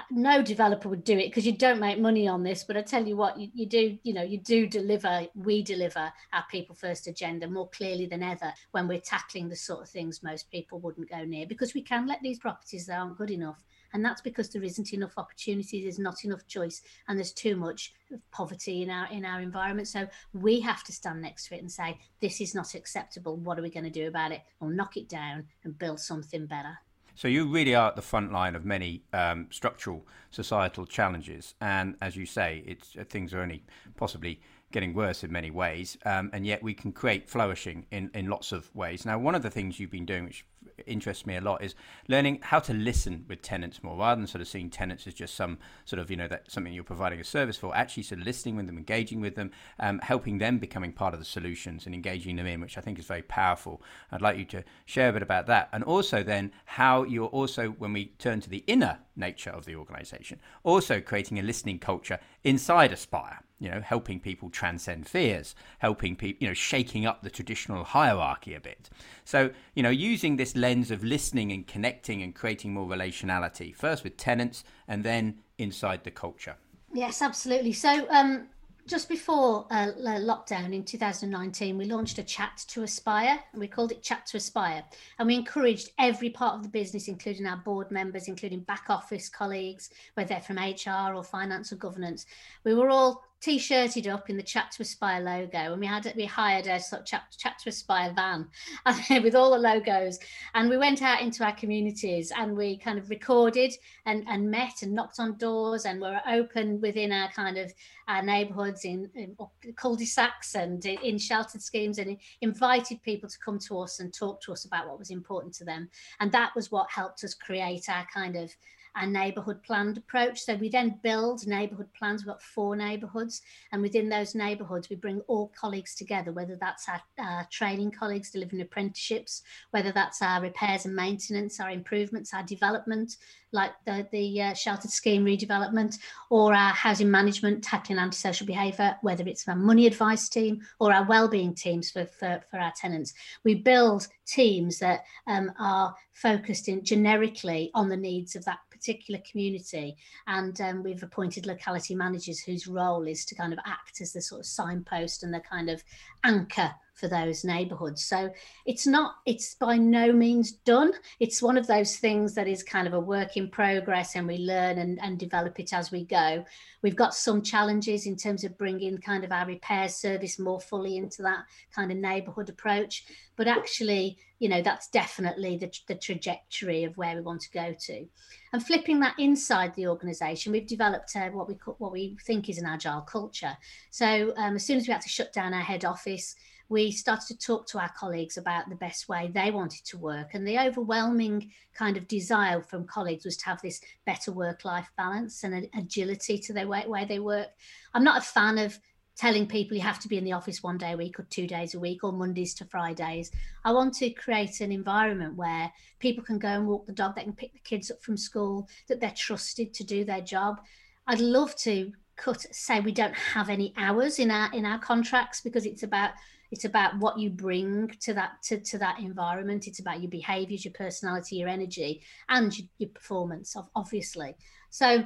no 0.10 0.42
developer 0.42 0.88
would 0.88 1.04
do 1.04 1.18
it 1.18 1.28
because 1.28 1.46
you 1.46 1.52
don't 1.52 1.80
make 1.80 2.00
money 2.00 2.28
on 2.28 2.44
this 2.44 2.64
but 2.64 2.78
i 2.78 2.82
tell 2.82 3.06
you 3.06 3.16
what 3.16 3.38
you, 3.38 3.50
you 3.54 3.66
do 3.66 3.98
you 4.04 4.14
know 4.14 4.22
you 4.22 4.38
do 4.38 4.66
deliver 4.66 5.28
we 5.36 5.62
deliver 5.62 6.12
our 6.34 6.46
people 6.50 6.74
first 6.76 7.08
agenda 7.08 7.48
more 7.48 7.70
clearly 7.70 8.06
than 8.06 8.24
ever 8.24 8.54
when 8.72 8.88
we're 8.88 9.00
tackling 9.00 9.50
the 9.50 9.56
sort 9.56 9.82
of 9.82 9.90
things 9.90 10.24
most 10.24 10.50
people 10.50 10.80
wouldn't 10.80 11.10
go 11.10 11.24
near 11.26 11.46
because 11.46 11.74
we 11.74 11.82
can 11.82 12.08
let 12.08 12.22
these 12.22 12.40
properties 12.40 12.86
that 12.86 12.98
aren't 12.98 13.18
good 13.18 13.32
enough 13.32 13.64
and 13.94 14.04
that's 14.04 14.22
because 14.22 14.50
there 14.50 14.64
isn't 14.64 14.94
enough 14.94 15.14
opportunity 15.18 15.82
there's 15.82 16.00
not 16.00 16.24
enough 16.24 16.48
choice 16.48 16.82
and 17.08 17.18
there's 17.18 17.34
too 17.34 17.56
much 17.58 17.94
poverty 18.32 18.82
in 18.82 18.90
our 18.90 19.08
in 19.12 19.26
our 19.26 19.42
environment. 19.42 19.88
So 19.88 20.08
we 20.34 20.60
have 20.62 20.84
to 20.86 20.92
stand 20.92 21.22
next 21.22 21.48
to 21.48 21.56
it 21.56 21.62
and 21.62 21.72
say 21.72 22.00
this 22.20 22.42
is 22.42 22.56
not 22.56 22.76
acceptable. 22.76 23.38
What 23.38 23.60
are 23.60 23.62
we 23.62 23.70
going 23.70 23.84
to 23.86 23.90
do 23.90 24.08
about 24.08 24.32
it? 24.32 24.42
We'll 24.60 24.72
knock 24.72 24.98
it 24.98 25.10
down 25.10 25.46
and 25.64 25.78
build 25.78 26.00
something 26.00 26.46
better 26.46 26.78
so 27.16 27.28
you 27.28 27.46
really 27.46 27.76
are 27.76 27.90
at 27.90 27.96
the 27.96 28.02
front 28.02 28.32
line 28.32 28.56
of 28.56 28.66
many 28.66 29.04
um, 29.14 29.48
structural 29.50 30.06
societal 30.30 30.86
challenges, 30.86 31.56
and 31.62 31.96
as 32.02 32.16
you 32.16 32.26
say, 32.26 32.64
it's 32.66 32.96
uh, 32.96 33.04
things 33.04 33.34
are 33.34 33.42
only 33.42 33.64
possibly 33.96 34.42
getting 34.72 34.94
worse 34.94 35.24
in 35.24 35.32
many 35.32 35.52
ways, 35.52 35.98
um, 36.06 36.30
and 36.34 36.46
yet 36.46 36.64
we 36.64 36.74
can 36.74 36.92
create 36.92 37.30
flourishing 37.30 37.86
in, 37.92 38.10
in 38.14 38.28
lots 38.28 38.52
of 38.52 38.74
ways. 38.76 39.06
Now, 39.06 39.20
one 39.20 39.36
of 39.36 39.44
the 39.44 39.50
things 39.50 39.80
you've 39.80 39.92
been 39.92 40.06
doing, 40.06 40.24
which 40.24 40.46
interests 40.88 41.26
me 41.26 41.36
a 41.36 41.42
lot 41.42 41.64
is 41.64 41.76
learning 42.08 42.40
how 42.42 42.60
to 42.60 42.74
listen 42.74 43.26
with 43.28 43.42
tenants 43.42 43.84
more 43.84 43.98
rather 43.98 44.20
than 44.20 44.28
sort 44.28 44.42
of 44.42 44.48
seeing 44.48 44.70
tenants 44.70 45.08
as 45.08 45.14
just 45.14 45.36
some 45.36 45.58
sort 45.86 46.00
of, 46.00 46.10
you 46.10 46.18
know, 46.18 46.28
that 46.28 46.52
something 46.52 46.74
you're 46.74 46.84
providing 46.84 47.20
a 47.20 47.24
service 47.24 47.58
for, 47.58 47.76
actually 47.76 48.04
sort 48.04 48.22
of 48.22 48.26
listening 48.26 48.56
with 48.56 48.66
them, 48.66 48.78
engaging 48.78 49.22
with 49.22 49.36
them, 49.36 49.52
um, 49.80 50.00
helping 50.00 50.38
them 50.38 50.58
becoming 50.58 50.92
part 50.92 51.14
of 51.14 51.20
the 51.20 51.26
solutions 51.26 51.86
and 51.86 51.96
engaging 51.96 52.36
them 52.36 52.46
in, 52.46 52.62
which 52.62 52.78
I 52.78 52.82
think 52.82 53.00
is 53.00 53.06
very 53.06 53.22
powerful. 53.22 53.82
I'd 54.12 54.22
like 54.22 54.38
you 54.38 54.46
to 54.46 54.64
share 54.86 55.10
a 55.10 55.14
bit 55.14 55.22
about 55.22 55.48
that. 55.48 55.70
And 55.72 55.84
also 55.84 56.24
then 56.24 56.52
how 56.66 57.04
you're 57.04 57.28
also, 57.28 57.70
when 57.70 57.94
we 57.94 58.06
turn 58.18 58.42
to 58.42 58.50
the 58.50 58.64
inner 58.68 59.00
nature 59.16 59.52
of 59.52 59.66
the 59.66 59.76
organization, 59.76 60.40
also 60.64 61.02
creating 61.02 61.40
a 61.40 61.44
listening 61.44 61.80
culture 61.80 62.20
inside 62.44 62.92
Aspire 62.92 63.40
you 63.62 63.70
know, 63.70 63.80
helping 63.80 64.20
people 64.20 64.50
transcend 64.50 65.08
fears, 65.08 65.54
helping 65.78 66.16
people, 66.16 66.42
you 66.42 66.48
know, 66.48 66.54
shaking 66.54 67.06
up 67.06 67.22
the 67.22 67.30
traditional 67.30 67.84
hierarchy 67.84 68.56
a 68.56 68.60
bit. 68.60 68.90
So, 69.24 69.52
you 69.76 69.84
know, 69.84 69.92
using 69.92 70.36
this 70.36 70.56
lens 70.56 70.90
of 70.90 71.04
listening 71.04 71.52
and 71.52 71.68
connecting 71.68 72.24
and 72.24 72.34
creating 72.34 72.74
more 72.74 72.88
relationality, 72.88 73.74
first 73.76 74.04
with 74.04 74.18
tenants 74.18 74.64
and 74.88 75.04
then 75.04 75.42
inside 75.60 76.04
the 76.04 76.10
culture. 76.10 76.56
Yes, 76.92 77.22
absolutely. 77.22 77.74
So, 77.74 78.08
um, 78.10 78.48
just 78.92 79.08
before 79.08 79.66
uh, 79.72 79.88
lockdown 79.96 80.74
in 80.74 80.84
2019, 80.84 81.78
we 81.78 81.86
launched 81.86 82.18
a 82.18 82.24
chat 82.24 82.62
to 82.68 82.84
Aspire, 82.84 83.40
and 83.54 83.62
we 83.62 83.66
called 83.66 83.94
it 83.94 84.04
Chat 84.04 84.26
to 84.26 84.36
Aspire. 84.36 84.84
And 85.18 85.28
we 85.28 85.36
encouraged 85.36 85.92
every 85.98 86.30
part 86.30 86.56
of 86.56 86.64
the 86.64 86.68
business, 86.68 87.08
including 87.08 87.48
our 87.48 87.56
board 87.56 87.90
members, 87.90 88.28
including 88.28 88.60
back 88.60 88.88
office 88.90 89.30
colleagues, 89.30 89.92
whether 90.16 90.28
they're 90.28 90.42
from 90.42 90.58
HR 90.58 91.16
or 91.16 91.24
finance 91.24 91.72
or 91.72 91.78
governance. 91.78 92.26
We 92.66 92.74
were 92.74 92.90
all 92.90 93.24
t-shirted 93.42 94.08
up 94.08 94.30
in 94.30 94.38
the 94.38 94.44
Chat 94.44 94.72
to 94.72 94.84
Aspire 94.84 95.22
logo, 95.22 95.72
and 95.72 95.80
we 95.80 95.88
had 95.88 96.12
we 96.16 96.26
hired 96.26 96.68
a 96.68 96.80
sort 96.80 97.02
of 97.02 97.08
Chat, 97.08 97.24
Chat 97.38 97.58
to 97.60 97.70
Aspire 97.70 98.14
van 98.14 98.48
with 99.24 99.36
all 99.36 99.52
the 99.52 99.58
logos, 99.58 100.20
and 100.54 100.70
we 100.70 100.78
went 100.78 101.02
out 101.02 101.22
into 101.22 101.44
our 101.44 101.56
communities 101.56 102.32
and 102.38 102.56
we 102.56 102.78
kind 102.78 103.00
of 103.00 103.10
recorded 103.10 103.74
and, 104.06 104.24
and 104.28 104.50
met 104.50 104.84
and 104.84 104.94
knocked 104.94 105.20
on 105.20 105.38
doors 105.38 105.86
and 105.86 106.00
were 106.00 106.22
open 106.30 106.80
within 106.82 107.12
our 107.12 107.32
kind 107.32 107.58
of 107.58 107.74
our 108.08 108.22
neighbourhoods 108.22 108.86
in, 108.86 109.10
in 109.16 109.36
cul-de-sacs 109.76 110.56
and 110.56 110.86
in 110.86 111.18
sheltered 111.18 111.62
schemes 111.62 111.98
and 111.98 112.18
invited 112.42 113.02
people 113.02 113.30
to 113.30 113.40
come 113.44 113.58
to 113.58 113.80
us 113.80 114.00
and 114.00 114.14
talk 114.14 114.42
to 114.42 114.52
us 114.52 114.66
about 114.66 114.88
what 114.88 115.00
was 115.00 115.10
important 115.10 115.54
to 115.56 115.66
them, 115.66 115.90
and 116.20 116.32
that 116.32 116.54
was 116.56 116.72
what 116.72 116.90
helped 116.92 117.24
us 117.24 117.34
create 117.34 117.90
our 117.90 118.06
kind 118.14 118.36
of 118.36 118.54
our 118.96 119.08
neighbourhood 119.08 119.64
planned 119.64 119.98
approach. 119.98 120.42
So 120.42 120.56
we 120.56 120.70
then 120.70 121.00
build 121.04 121.48
neighbourhood 121.48 121.94
plans. 121.94 122.22
We've 122.22 122.34
got 122.34 122.42
four 122.42 122.76
neighbourhoods, 122.76 123.42
and 123.72 123.82
within 123.82 124.10
those 124.10 124.36
neighbourhoods, 124.36 124.90
we 124.90 124.96
bring 124.96 125.22
all 125.28 125.52
colleagues 125.60 125.96
together, 125.96 126.32
whether 126.32 126.56
that's 126.56 126.88
our, 126.90 127.02
our 127.20 127.48
training 127.52 127.92
colleagues 127.92 128.32
delivering 128.32 128.62
apprenticeships, 128.62 129.44
whether 129.72 129.92
that's 129.92 130.22
our 130.22 130.42
repairs 130.42 130.86
and 130.86 130.96
maintenance, 130.96 131.60
our 131.60 131.70
improvements, 131.70 132.34
our 132.34 132.44
development, 132.44 133.18
like 133.54 133.72
the, 133.86 134.08
the 134.12 134.42
uh, 134.42 134.54
sheltered 134.54 134.92
scheme 134.92 135.26
redevelopment, 135.26 135.98
or 136.30 136.54
our 136.54 136.74
housing 136.74 137.12
management, 137.12 137.64
tackling 137.64 138.00
antisocial 138.00 138.48
behaviour, 138.48 138.96
whether 139.02 139.28
it's 139.28 139.48
our 139.48 139.56
money 139.56 139.88
advice 139.88 140.30
team 140.30 140.62
or 140.80 140.94
our 140.94 141.06
wellbeing 141.06 141.54
teams 141.54 141.92
for, 141.92 142.06
for, 142.06 142.42
for 142.50 142.60
our 142.60 142.72
tenants. 142.80 143.14
We 143.44 143.56
build 143.56 144.08
teams 144.26 144.80
that 144.80 145.04
um, 145.28 145.52
are 145.60 145.96
focused 146.14 146.68
in 146.68 146.84
generically 146.84 147.72
on 147.74 147.90
the 147.90 147.98
needs 147.98 148.36
of 148.36 148.46
that 148.46 148.60
particular 148.82 149.22
community. 149.30 149.96
And 150.28 150.60
um, 150.60 150.84
we've 150.84 151.04
appointed 151.04 151.46
locality 151.46 151.96
managers 151.96 152.40
whose 152.40 152.68
role 152.68 153.08
is 153.08 153.26
to 153.26 153.36
kind 153.36 153.54
of 153.54 153.60
act 153.66 154.02
as 154.02 154.14
the 154.14 154.22
sort 154.22 154.42
of 154.42 154.46
signpost 154.48 155.24
and 155.24 155.34
the 155.34 155.40
kind 155.40 155.70
of 155.70 155.84
anchor 156.24 156.72
for 156.94 157.08
those 157.08 157.44
neighborhoods. 157.44 158.04
So 158.04 158.32
it's 158.66 158.86
not, 158.86 159.16
it's 159.26 159.56
by 159.56 159.78
no 159.78 160.12
means 160.12 160.52
done. 160.52 160.94
It's 161.20 161.42
one 161.42 161.58
of 161.58 161.68
those 161.68 161.98
things 161.98 162.36
that 162.36 162.48
is 162.48 162.64
kind 162.64 162.88
of 162.88 162.94
a 162.94 163.00
work 163.00 163.38
in 163.38 163.50
progress 163.50 164.16
and 164.16 164.28
we 164.28 164.38
learn 164.38 164.78
and, 164.78 165.00
and 165.02 165.18
develop 165.18 165.60
it 165.60 165.74
as 165.74 165.92
we 165.92 166.06
go. 166.06 166.46
We've 166.82 166.96
got 166.96 167.16
some 167.16 167.42
challenges 167.42 168.06
in 168.06 168.16
terms 168.16 168.44
of 168.44 168.58
bringing 168.58 168.98
kind 168.98 169.24
of 169.24 169.32
our 169.32 169.46
repair 169.46 169.88
service 169.90 170.40
more 170.40 170.60
fully 170.60 170.98
into 170.98 171.22
that 171.24 171.46
kind 171.74 171.92
of 171.92 171.98
neighborhood 171.98 172.50
approach. 172.50 173.06
But 173.36 173.48
actually, 173.48 174.18
you 174.40 174.50
know, 174.50 174.62
that's 174.62 174.90
definitely 174.90 175.58
the, 175.58 175.72
the 175.88 175.96
trajectory 175.96 176.84
of 176.84 176.98
where 176.98 177.16
we 177.16 177.22
want 177.22 177.42
to 177.42 177.52
go 177.52 177.76
to. 177.80 178.06
And 178.54 178.66
flipping 178.66 179.00
that 179.00 179.16
inside 179.18 179.74
the 179.76 179.88
organization, 179.88 180.52
we've 180.52 180.68
developed 180.68 181.16
uh, 181.16 181.30
what 181.30 181.48
we 181.48 181.56
what 181.78 181.92
we 181.92 182.18
think 182.26 182.50
is 182.50 182.58
an 182.58 182.66
agile 182.66 183.02
culture. 183.02 183.56
So 183.92 184.34
um, 184.38 184.56
as 184.56 184.66
soon 184.66 184.78
as 184.78 184.88
we 184.88 184.94
had 184.94 185.02
to 185.02 185.10
shut 185.10 185.32
down 185.32 185.54
our 185.54 185.62
head 185.62 185.86
office, 185.86 186.36
we 186.72 186.90
started 186.90 187.28
to 187.28 187.38
talk 187.38 187.68
to 187.68 187.78
our 187.78 187.92
colleagues 187.98 188.38
about 188.38 188.70
the 188.70 188.76
best 188.76 189.10
way 189.10 189.30
they 189.34 189.52
wanted 189.52 189.84
to 189.84 189.98
work. 189.98 190.34
And 190.34 190.48
the 190.48 190.58
overwhelming 190.58 191.52
kind 191.74 191.98
of 191.98 192.08
desire 192.08 192.62
from 192.62 192.88
colleagues 192.88 193.26
was 193.26 193.36
to 193.38 193.46
have 193.48 193.62
this 193.62 193.82
better 194.06 194.32
work 194.32 194.64
life 194.64 194.90
balance 194.96 195.44
and 195.44 195.68
agility 195.78 196.38
to 196.40 196.54
their 196.54 196.70
way, 196.70 196.86
way 196.88 197.04
they 197.04 197.20
work. 197.20 197.50
I'm 197.94 198.06
not 198.06 198.20
a 198.20 198.26
fan 198.26 198.58
of 198.58 198.80
telling 199.18 199.48
people 199.48 199.76
you 199.76 199.84
have 199.84 200.00
to 200.00 200.08
be 200.08 200.18
in 200.18 200.24
the 200.24 200.32
office 200.32 200.64
one 200.64 200.78
day 200.78 200.94
a 200.94 200.98
week 200.98 201.20
or 201.20 201.24
two 201.24 201.46
days 201.46 201.76
a 201.76 201.80
week 201.80 202.06
or 202.06 202.14
Mondays 202.14 202.54
to 202.54 202.66
Fridays. 202.66 203.32
I 203.66 203.74
want 203.74 203.94
to 203.96 204.10
create 204.12 204.62
an 204.62 204.72
environment 204.72 205.36
where 205.36 205.70
people 206.00 206.24
can 206.24 206.40
go 206.40 206.48
and 206.48 206.66
walk 206.66 206.86
the 206.86 206.94
dog, 206.94 207.16
they 207.16 207.24
can 207.24 207.34
pick 207.34 207.52
the 207.52 207.60
kids 207.60 207.92
up 207.92 208.02
from 208.02 208.16
school, 208.16 208.70
that 208.88 209.02
they're 209.02 209.12
trusted 209.12 209.74
to 209.74 209.84
do 209.84 210.06
their 210.06 210.22
job. 210.22 210.62
I'd 211.06 211.20
love 211.20 211.54
to 211.58 211.92
cut 212.16 212.46
say 212.56 212.80
we 212.80 212.94
don't 212.94 213.16
have 213.16 213.50
any 213.50 213.74
hours 213.78 214.20
in 214.20 214.32
our 214.32 214.54
in 214.54 214.66
our 214.66 214.80
contracts 214.80 215.42
because 215.42 215.66
it's 215.66 215.84
about 215.84 216.12
it's 216.52 216.66
about 216.66 216.98
what 217.00 217.18
you 217.18 217.30
bring 217.30 217.90
to 218.02 218.14
that 218.14 218.42
to, 218.44 218.60
to 218.60 218.78
that 218.78 219.00
environment. 219.00 219.68
It's 219.68 219.80
about 219.80 220.02
your 220.02 220.10
behaviors 220.10 220.66
your 220.66 220.74
personality 220.74 221.38
your 221.38 221.48
energy 221.48 222.04
and 222.30 222.58
your, 222.58 222.68
your 222.78 222.90
performance 222.90 223.56
obviously. 223.76 224.36
So 224.70 225.06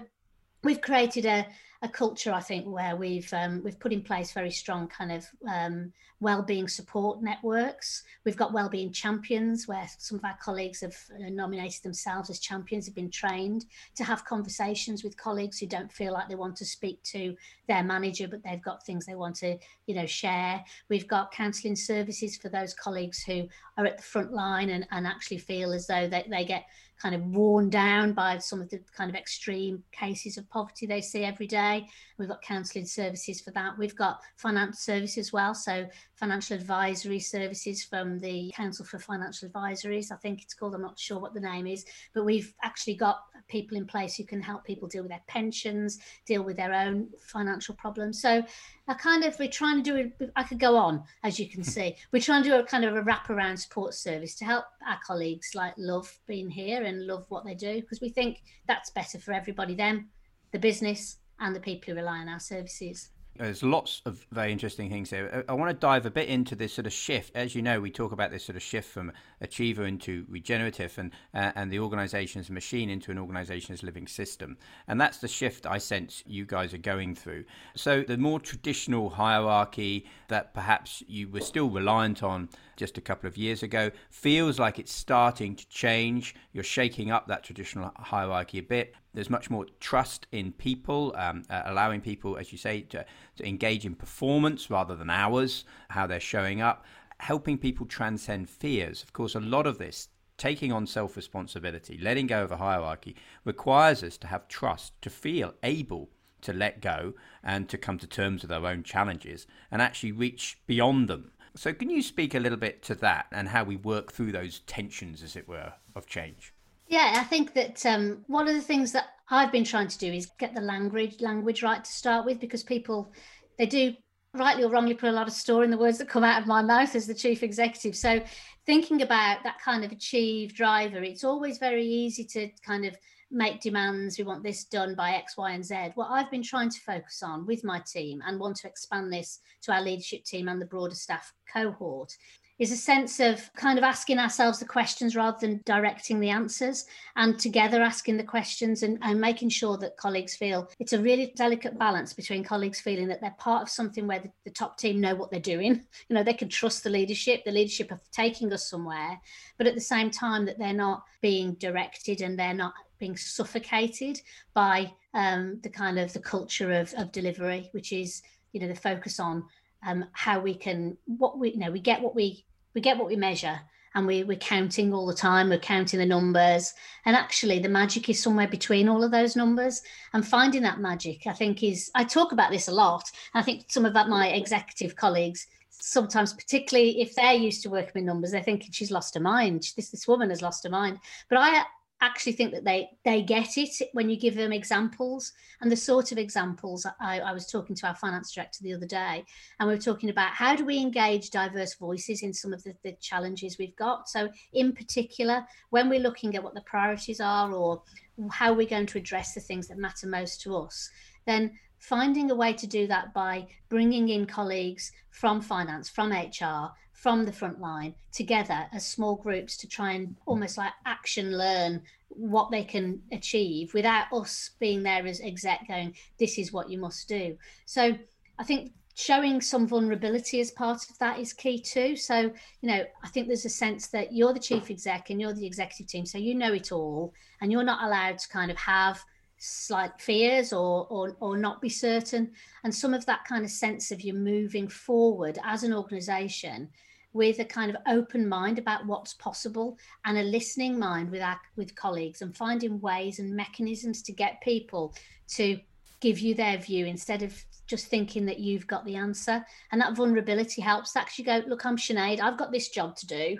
we've 0.63 0.81
created 0.81 1.25
a, 1.25 1.47
a 1.85 1.89
culture, 1.89 2.33
I 2.33 2.41
think, 2.41 2.65
where 2.67 2.95
we've 2.95 3.31
um, 3.33 3.61
we've 3.63 3.79
put 3.79 3.93
in 3.93 4.01
place 4.01 4.31
very 4.31 4.51
strong 4.51 4.87
kind 4.87 5.11
of 5.11 5.25
um, 5.47 5.93
well-being 6.19 6.67
support 6.67 7.21
networks. 7.21 8.03
We've 8.25 8.37
got 8.37 8.53
well-being 8.53 8.91
champions, 8.91 9.67
where 9.67 9.87
some 9.97 10.17
of 10.17 10.25
our 10.25 10.37
colleagues 10.41 10.81
have 10.81 10.97
uh, 11.13 11.29
nominated 11.29 11.83
themselves 11.83 12.29
as 12.29 12.39
champions, 12.39 12.85
have 12.85 12.95
been 12.95 13.11
trained 13.11 13.65
to 13.95 14.03
have 14.03 14.25
conversations 14.25 15.03
with 15.03 15.17
colleagues 15.17 15.59
who 15.59 15.67
don't 15.67 15.91
feel 15.91 16.13
like 16.13 16.27
they 16.27 16.35
want 16.35 16.55
to 16.57 16.65
speak 16.65 17.01
to 17.03 17.35
their 17.67 17.83
manager, 17.83 18.27
but 18.27 18.43
they've 18.43 18.61
got 18.63 18.85
things 18.85 19.05
they 19.05 19.15
want 19.15 19.35
to, 19.35 19.57
you 19.85 19.95
know, 19.95 20.05
share. 20.05 20.63
We've 20.89 21.07
got 21.07 21.31
counselling 21.31 21.75
services 21.75 22.37
for 22.37 22.49
those 22.49 22.73
colleagues 22.73 23.23
who 23.23 23.47
are 23.77 23.85
at 23.85 23.97
the 23.97 24.03
front 24.03 24.33
line 24.33 24.69
and, 24.69 24.87
and 24.91 25.05
actually 25.05 25.39
feel 25.39 25.73
as 25.73 25.87
though 25.87 26.07
they, 26.07 26.25
they 26.29 26.45
get 26.45 26.65
kind 27.01 27.15
of 27.15 27.25
worn 27.25 27.69
down 27.69 28.13
by 28.13 28.37
some 28.37 28.61
of 28.61 28.69
the 28.69 28.79
kind 28.95 29.09
of 29.09 29.15
extreme 29.15 29.83
cases 29.91 30.37
of 30.37 30.49
poverty 30.49 30.85
they 30.85 31.01
see 31.01 31.23
every 31.23 31.47
day. 31.47 31.87
We've 32.17 32.29
got 32.29 32.41
counselling 32.41 32.85
services 32.85 33.41
for 33.41 33.51
that. 33.51 33.77
We've 33.77 33.95
got 33.95 34.21
finance 34.37 34.79
services 34.79 35.17
as 35.17 35.33
well. 35.33 35.53
So 35.53 35.87
financial 36.15 36.55
advisory 36.55 37.19
services 37.19 37.83
from 37.83 38.19
the 38.19 38.51
Council 38.55 38.85
for 38.85 38.99
Financial 38.99 39.49
Advisories, 39.49 40.11
I 40.11 40.15
think 40.15 40.41
it's 40.41 40.53
called. 40.53 40.75
I'm 40.75 40.81
not 40.81 40.97
sure 40.97 41.19
what 41.19 41.33
the 41.33 41.41
name 41.41 41.67
is, 41.67 41.85
but 42.13 42.25
we've 42.25 42.53
actually 42.63 42.95
got 42.95 43.19
people 43.47 43.77
in 43.77 43.85
place 43.85 44.15
who 44.15 44.23
can 44.23 44.41
help 44.41 44.63
people 44.63 44.87
deal 44.87 45.03
with 45.03 45.11
their 45.11 45.21
pensions, 45.27 45.99
deal 46.25 46.43
with 46.43 46.57
their 46.57 46.73
own 46.73 47.07
financial 47.19 47.75
problems. 47.75 48.21
So 48.21 48.43
I 48.87 48.93
kind 48.93 49.23
of 49.23 49.37
we're 49.37 49.49
trying 49.49 49.83
to 49.83 49.83
do 49.83 49.95
it. 49.97 50.31
I 50.35 50.43
could 50.43 50.59
go 50.59 50.77
on, 50.77 51.03
as 51.23 51.39
you 51.39 51.49
can 51.49 51.63
see. 51.75 51.95
We're 52.11 52.21
trying 52.21 52.43
to 52.43 52.49
do 52.49 52.55
a 52.55 52.63
kind 52.63 52.85
of 52.85 52.95
a 52.95 53.01
wraparound 53.01 53.59
support 53.59 53.93
service 53.93 54.35
to 54.35 54.45
help 54.45 54.65
our 54.85 54.99
colleagues 55.05 55.51
like 55.55 55.73
love 55.77 56.11
being 56.27 56.49
here 56.49 56.83
and 56.83 57.07
love 57.07 57.25
what 57.29 57.45
they 57.45 57.55
do 57.55 57.81
because 57.81 58.01
we 58.01 58.09
think 58.09 58.43
that's 58.67 58.89
better 58.89 59.19
for 59.19 59.33
everybody, 59.33 59.75
them, 59.75 60.09
the 60.51 60.59
business, 60.59 61.17
and 61.39 61.55
the 61.55 61.59
people 61.59 61.93
who 61.93 61.99
rely 61.99 62.19
on 62.19 62.29
our 62.29 62.39
services. 62.39 63.09
There's 63.37 63.63
lots 63.63 64.01
of 64.05 64.25
very 64.31 64.53
interesting 64.53 64.89
things 64.89 65.09
here. 65.09 65.43
I 65.49 65.53
want 65.53 65.69
to 65.69 65.77
dive 65.77 66.05
a 66.05 66.09
bit 66.09 66.29
into 66.29 66.55
this 66.55 66.71
sort 66.71 66.87
of 66.87 66.93
shift. 66.93 67.35
As 67.35 67.53
you 67.53 67.61
know, 67.61 67.81
we 67.81 67.91
talk 67.91 68.13
about 68.13 68.31
this 68.31 68.45
sort 68.45 68.55
of 68.55 68.61
shift 68.61 68.89
from 68.89 69.11
achiever 69.41 69.85
into 69.85 70.25
regenerative, 70.29 70.97
and 70.97 71.11
uh, 71.33 71.51
and 71.55 71.69
the 71.69 71.79
organisation 71.79 72.39
as 72.39 72.47
a 72.47 72.53
machine 72.53 72.89
into 72.89 73.11
an 73.11 73.17
organisation 73.17 73.73
as 73.73 73.83
a 73.83 73.85
living 73.85 74.07
system. 74.07 74.57
And 74.87 75.01
that's 75.01 75.17
the 75.17 75.27
shift 75.27 75.65
I 75.65 75.79
sense 75.79 76.23
you 76.25 76.45
guys 76.45 76.73
are 76.73 76.77
going 76.77 77.13
through. 77.13 77.43
So 77.75 78.03
the 78.03 78.17
more 78.17 78.39
traditional 78.39 79.09
hierarchy 79.09 80.05
that 80.29 80.53
perhaps 80.53 81.03
you 81.05 81.27
were 81.27 81.41
still 81.41 81.69
reliant 81.69 82.23
on 82.23 82.47
just 82.75 82.97
a 82.97 83.01
couple 83.01 83.27
of 83.27 83.37
years 83.37 83.63
ago 83.63 83.91
feels 84.09 84.59
like 84.59 84.79
it's 84.79 84.91
starting 84.91 85.55
to 85.55 85.67
change. 85.69 86.35
You're 86.53 86.63
shaking 86.63 87.11
up 87.11 87.27
that 87.27 87.43
traditional 87.43 87.91
hierarchy 87.97 88.59
a 88.59 88.63
bit. 88.63 88.95
There's 89.13 89.29
much 89.29 89.49
more 89.49 89.65
trust 89.79 90.27
in 90.31 90.51
people, 90.51 91.13
um, 91.17 91.43
uh, 91.49 91.63
allowing 91.65 92.01
people, 92.01 92.37
as 92.37 92.51
you 92.51 92.57
say, 92.57 92.81
to, 92.81 93.05
to 93.37 93.47
engage 93.47 93.85
in 93.85 93.95
performance 93.95 94.69
rather 94.69 94.95
than 94.95 95.09
hours, 95.09 95.63
how 95.89 96.05
they're 96.07 96.19
showing 96.19 96.61
up, 96.61 96.85
helping 97.19 97.57
people 97.57 97.85
transcend 97.85 98.49
fears. 98.49 99.03
Of 99.03 99.13
course, 99.13 99.35
a 99.35 99.39
lot 99.39 99.67
of 99.67 99.77
this 99.77 100.09
taking 100.37 100.71
on 100.71 100.85
self 100.85 101.15
responsibility, 101.15 101.97
letting 101.97 102.27
go 102.27 102.43
of 102.43 102.51
a 102.51 102.57
hierarchy, 102.57 103.15
requires 103.45 104.03
us 104.03 104.17
to 104.17 104.27
have 104.27 104.47
trust, 104.47 105.01
to 105.01 105.09
feel 105.09 105.53
able 105.63 106.09
to 106.41 106.53
let 106.53 106.79
go 106.81 107.13
and 107.43 107.67
to 107.69 107.77
come 107.77 107.97
to 107.97 108.07
terms 108.07 108.43
with 108.43 108.51
our 108.51 108.67
own 108.67 108.83
challenges 108.83 109.47
and 109.71 109.81
actually 109.81 110.11
reach 110.11 110.59
beyond 110.67 111.07
them 111.07 111.31
So, 111.55 111.73
can 111.73 111.89
you 111.89 112.01
speak 112.01 112.35
a 112.35 112.39
little 112.39 112.57
bit 112.57 112.81
to 112.83 112.95
that 112.95 113.27
and 113.31 113.47
how 113.47 113.63
we 113.63 113.77
work 113.77 114.11
through 114.11 114.33
those 114.33 114.59
tensions, 114.67 115.23
as 115.23 115.35
it 115.35 115.47
were, 115.47 115.73
of 115.95 116.05
change? 116.05 116.53
Yeah, 116.87 117.13
I 117.15 117.23
think 117.23 117.53
that 117.53 117.85
um, 117.85 118.23
one 118.27 118.47
of 118.47 118.53
the 118.53 118.61
things 118.61 118.91
that 118.91 119.05
I've 119.29 119.51
been 119.51 119.63
trying 119.63 119.87
to 119.87 119.97
do 119.97 120.11
is 120.11 120.27
get 120.37 120.53
the 120.53 120.61
language 120.61 121.21
language 121.21 121.63
right 121.63 121.83
to 121.83 121.91
start 121.91 122.25
with, 122.25 122.39
because 122.39 122.63
people 122.63 123.13
they 123.57 123.65
do 123.65 123.93
rightly 124.33 124.63
or 124.63 124.69
wrongly 124.69 124.93
put 124.93 125.09
a 125.09 125.13
lot 125.13 125.27
of 125.27 125.33
store 125.33 125.63
in 125.63 125.71
the 125.71 125.77
words 125.77 125.97
that 125.97 126.09
come 126.09 126.23
out 126.23 126.41
of 126.41 126.47
my 126.47 126.61
mouth 126.61 126.93
as 126.93 127.07
the 127.07 127.13
chief 127.13 127.41
executive. 127.41 127.95
So, 127.95 128.21
thinking 128.65 129.01
about 129.01 129.43
that 129.43 129.59
kind 129.63 129.85
of 129.85 129.91
achieve 129.91 130.53
driver, 130.53 131.01
it's 131.03 131.23
always 131.23 131.57
very 131.57 131.85
easy 131.85 132.25
to 132.25 132.49
kind 132.65 132.85
of 132.85 132.97
make 133.31 133.61
demands. 133.61 134.17
We 134.17 134.23
want 134.23 134.43
this 134.43 134.65
done 134.65 134.95
by 134.95 135.11
X, 135.11 135.37
Y, 135.37 135.51
and 135.51 135.65
Z. 135.65 135.91
What 135.95 136.09
I've 136.11 136.31
been 136.31 136.43
trying 136.43 136.69
to 136.69 136.79
focus 136.81 137.23
on 137.23 137.45
with 137.45 137.63
my 137.63 137.79
team 137.79 138.21
and 138.25 138.39
want 138.39 138.57
to 138.57 138.67
expand 138.67 139.11
this 139.11 139.39
to 139.63 139.73
our 139.73 139.81
leadership 139.81 140.23
team 140.23 140.47
and 140.47 140.61
the 140.61 140.65
broader 140.65 140.95
staff 140.95 141.33
cohort 141.51 142.15
is 142.57 142.71
a 142.71 142.77
sense 142.77 143.19
of 143.19 143.51
kind 143.53 143.77
of 143.77 143.83
asking 143.83 144.17
ourselves 144.17 144.59
the 144.59 144.65
questions 144.65 145.15
rather 145.15 145.37
than 145.41 145.61
directing 145.65 146.19
the 146.19 146.29
answers 146.29 146.85
and 147.17 147.37
together 147.37 147.81
asking 147.81 148.15
the 148.15 148.23
questions 148.23 148.83
and, 148.83 148.97
and 149.01 149.19
making 149.19 149.49
sure 149.49 149.77
that 149.77 149.97
colleagues 149.97 150.35
feel 150.35 150.69
it's 150.79 150.93
a 150.93 151.01
really 151.01 151.33
delicate 151.35 151.77
balance 151.77 152.13
between 152.13 152.43
colleagues 152.43 152.79
feeling 152.79 153.07
that 153.07 153.19
they're 153.19 153.35
part 153.37 153.61
of 153.61 153.69
something 153.69 154.07
where 154.07 154.19
the, 154.19 154.31
the 154.45 154.51
top 154.51 154.77
team 154.77 155.01
know 155.01 155.15
what 155.15 155.29
they're 155.31 155.39
doing 155.39 155.73
you 156.09 156.13
know 156.13 156.23
they 156.23 156.33
can 156.33 156.49
trust 156.49 156.83
the 156.83 156.89
leadership 156.89 157.43
the 157.43 157.51
leadership 157.51 157.91
of 157.91 157.99
taking 158.11 158.51
us 158.53 158.69
somewhere 158.69 159.19
but 159.57 159.67
at 159.67 159.75
the 159.75 159.81
same 159.81 160.09
time 160.09 160.45
that 160.45 160.57
they're 160.57 160.73
not 160.73 161.03
being 161.21 161.55
directed 161.55 162.21
and 162.21 162.39
they're 162.39 162.53
not 162.53 162.73
being 162.99 163.17
suffocated 163.17 164.21
by 164.53 164.91
um, 165.13 165.59
the 165.63 165.69
kind 165.69 165.99
of 165.99 166.13
the 166.13 166.19
culture 166.19 166.71
of, 166.71 166.93
of 166.95 167.11
delivery 167.11 167.69
which 167.71 167.91
is 167.91 168.21
you 168.51 168.59
know 168.59 168.67
the 168.67 168.75
focus 168.75 169.19
on 169.19 169.43
um, 169.85 170.05
how 170.13 170.39
we 170.39 170.53
can 170.53 170.97
what 171.05 171.37
we 171.37 171.51
you 171.51 171.59
know 171.59 171.71
we 171.71 171.79
get 171.79 172.01
what 172.01 172.15
we 172.15 172.45
we 172.73 172.81
get 172.81 172.97
what 172.97 173.07
we 173.07 173.15
measure 173.15 173.59
and 173.95 174.05
we, 174.05 174.23
we're 174.23 174.37
counting 174.37 174.93
all 174.93 175.07
the 175.07 175.13
time 175.13 175.49
we're 175.49 175.57
counting 175.57 175.99
the 175.99 176.05
numbers. 176.05 176.73
And 177.05 177.15
actually 177.15 177.59
the 177.59 177.69
magic 177.69 178.09
is 178.09 178.21
somewhere 178.21 178.47
between 178.47 178.89
all 178.89 179.03
of 179.03 179.11
those 179.11 179.37
numbers. 179.37 179.81
And 180.13 180.27
finding 180.27 180.61
that 180.63 180.79
magic 180.79 181.25
i 181.25 181.33
think 181.33 181.63
is 181.63 181.89
i 181.95 182.03
talk 182.03 182.31
about 182.31 182.51
this 182.51 182.67
a 182.67 182.73
lot. 182.73 183.09
I 183.33 183.41
think 183.41 183.65
some 183.69 183.85
of 183.85 183.93
my 183.93 184.27
executive 184.27 184.95
colleagues 184.95 185.47
sometimes 185.77 186.33
particularly 186.33 187.01
if 187.01 187.15
they're 187.15 187.33
used 187.33 187.61
to 187.61 187.69
working 187.69 187.91
with 187.95 188.03
numbers 188.05 188.31
they're 188.31 188.41
thinking 188.43 188.71
she's 188.71 188.91
lost 188.91 189.15
her 189.15 189.21
mind. 189.21 189.67
This 189.75 189.89
this 189.89 190.07
woman 190.07 190.29
has 190.29 190.41
lost 190.41 190.63
her 190.65 190.69
mind. 190.69 190.99
But 191.29 191.39
i 191.39 191.63
actually 192.01 192.33
think 192.33 192.51
that 192.51 192.65
they 192.65 192.89
they 193.03 193.21
get 193.21 193.57
it 193.57 193.89
when 193.93 194.09
you 194.09 194.17
give 194.17 194.35
them 194.35 194.51
examples. 194.51 195.31
And 195.61 195.71
the 195.71 195.77
sort 195.77 196.11
of 196.11 196.17
examples 196.17 196.85
I, 196.99 197.19
I, 197.19 197.31
was 197.31 197.47
talking 197.47 197.75
to 197.77 197.87
our 197.87 197.95
finance 197.95 198.33
director 198.33 198.59
the 198.61 198.73
other 198.73 198.85
day 198.85 199.23
and 199.59 199.69
we 199.69 199.75
were 199.75 199.81
talking 199.81 200.09
about 200.09 200.33
how 200.33 200.55
do 200.55 200.65
we 200.65 200.77
engage 200.77 201.29
diverse 201.29 201.75
voices 201.75 202.21
in 202.21 202.33
some 202.33 202.53
of 202.53 202.61
the, 202.63 202.75
the 202.83 202.93
challenges 202.99 203.57
we've 203.57 203.75
got. 203.75 204.09
So 204.09 204.29
in 204.53 204.73
particular 204.73 205.45
when 205.69 205.89
we're 205.89 205.99
looking 205.99 206.35
at 206.35 206.43
what 206.43 206.53
the 206.53 206.61
priorities 206.61 207.21
are 207.21 207.51
or 207.51 207.81
how 208.29 208.53
we're 208.53 208.67
going 208.67 208.87
to 208.87 208.97
address 208.97 209.33
the 209.33 209.41
things 209.41 209.67
that 209.67 209.77
matter 209.77 210.07
most 210.07 210.41
to 210.41 210.55
us 210.55 210.89
then 211.25 211.51
finding 211.79 212.31
a 212.31 212.35
way 212.35 212.53
to 212.53 212.67
do 212.67 212.87
that 212.87 213.13
by 213.13 213.47
bringing 213.69 214.09
in 214.09 214.25
colleagues 214.25 214.91
from 215.11 215.41
finance 215.41 215.89
from 215.89 216.11
hr 216.11 216.71
from 217.05 217.23
the 217.23 217.31
front 217.31 217.61
line 217.61 217.93
together 218.11 218.65
as 218.73 218.83
small 218.83 219.15
groups 219.15 219.57
to 219.57 219.67
try 219.67 219.91
and 219.91 220.07
mm. 220.07 220.15
almost 220.25 220.57
like 220.57 220.73
action 220.87 221.37
learn 221.37 221.79
what 222.09 222.49
they 222.49 222.63
can 222.63 222.99
achieve 223.11 223.71
without 223.75 224.11
us 224.11 224.49
being 224.59 224.81
there 224.81 225.05
as 225.05 225.21
exec 225.21 225.67
going, 225.67 225.93
this 226.17 226.39
is 226.39 226.51
what 226.51 226.67
you 226.67 226.79
must 226.79 227.07
do. 227.07 227.37
So 227.67 227.95
I 228.39 228.43
think 228.43 228.71
showing 228.95 229.39
some 229.39 229.67
vulnerability 229.67 230.41
as 230.41 230.49
part 230.49 230.89
of 230.89 230.97
that 230.97 231.19
is 231.19 231.31
key 231.31 231.61
too. 231.61 231.95
So, 231.95 232.21
you 232.61 232.69
know, 232.69 232.83
I 233.03 233.07
think 233.09 233.27
there's 233.27 233.45
a 233.45 233.49
sense 233.49 233.85
that 233.89 234.11
you're 234.11 234.33
the 234.33 234.39
chief 234.39 234.71
exec 234.71 235.11
and 235.11 235.21
you're 235.21 235.31
the 235.31 235.45
executive 235.45 235.85
team, 235.85 236.07
so 236.07 236.17
you 236.17 236.33
know 236.33 236.53
it 236.53 236.71
all, 236.71 237.13
and 237.39 237.51
you're 237.51 237.63
not 237.63 237.83
allowed 237.83 238.17
to 238.17 238.29
kind 238.29 238.49
of 238.49 238.57
have 238.57 238.99
slight 239.37 239.91
fears 239.99 240.53
or, 240.53 240.87
or 240.89 241.15
or 241.19 241.37
not 241.37 241.61
be 241.61 241.69
certain. 241.69 242.31
And 242.63 242.73
some 242.73 242.95
of 242.95 243.05
that 243.05 243.25
kind 243.25 243.45
of 243.45 243.51
sense 243.51 243.91
of 243.91 244.01
you 244.01 244.13
moving 244.15 244.67
forward 244.67 245.37
as 245.43 245.61
an 245.61 245.71
organization 245.71 246.71
with 247.15 247.39
a 247.39 247.45
kind 247.45 247.73
of 247.73 247.81
open 247.87 248.27
mind 248.27 248.59
about 248.59 248.85
what's 248.85 249.13
possible 249.13 249.77
and 250.03 250.17
a 250.17 250.23
listening 250.23 250.77
mind 250.77 251.09
with 251.09 251.21
our 251.21 251.39
with 251.55 251.73
colleagues 251.73 252.21
and 252.21 252.35
finding 252.35 252.79
ways 252.81 253.19
and 253.19 253.33
mechanisms 253.33 254.01
to 254.01 254.11
get 254.11 254.41
people 254.41 254.93
to 255.25 255.57
give 256.01 256.19
you 256.19 256.35
their 256.35 256.57
view 256.57 256.85
instead 256.85 257.23
of 257.23 257.33
just 257.67 257.87
thinking 257.87 258.25
that 258.25 258.39
you've 258.39 258.67
got 258.67 258.83
the 258.83 258.97
answer. 258.97 259.43
And 259.71 259.79
that 259.79 259.95
vulnerability 259.95 260.61
helps 260.61 260.97
actually 260.97 261.23
go 261.23 261.41
look 261.47 261.65
i'm 261.65 261.77
Sinead. 261.77 262.19
I've 262.19 262.37
got 262.37 262.51
this 262.51 262.67
job 262.67 262.97
to 262.97 263.07
do 263.07 263.37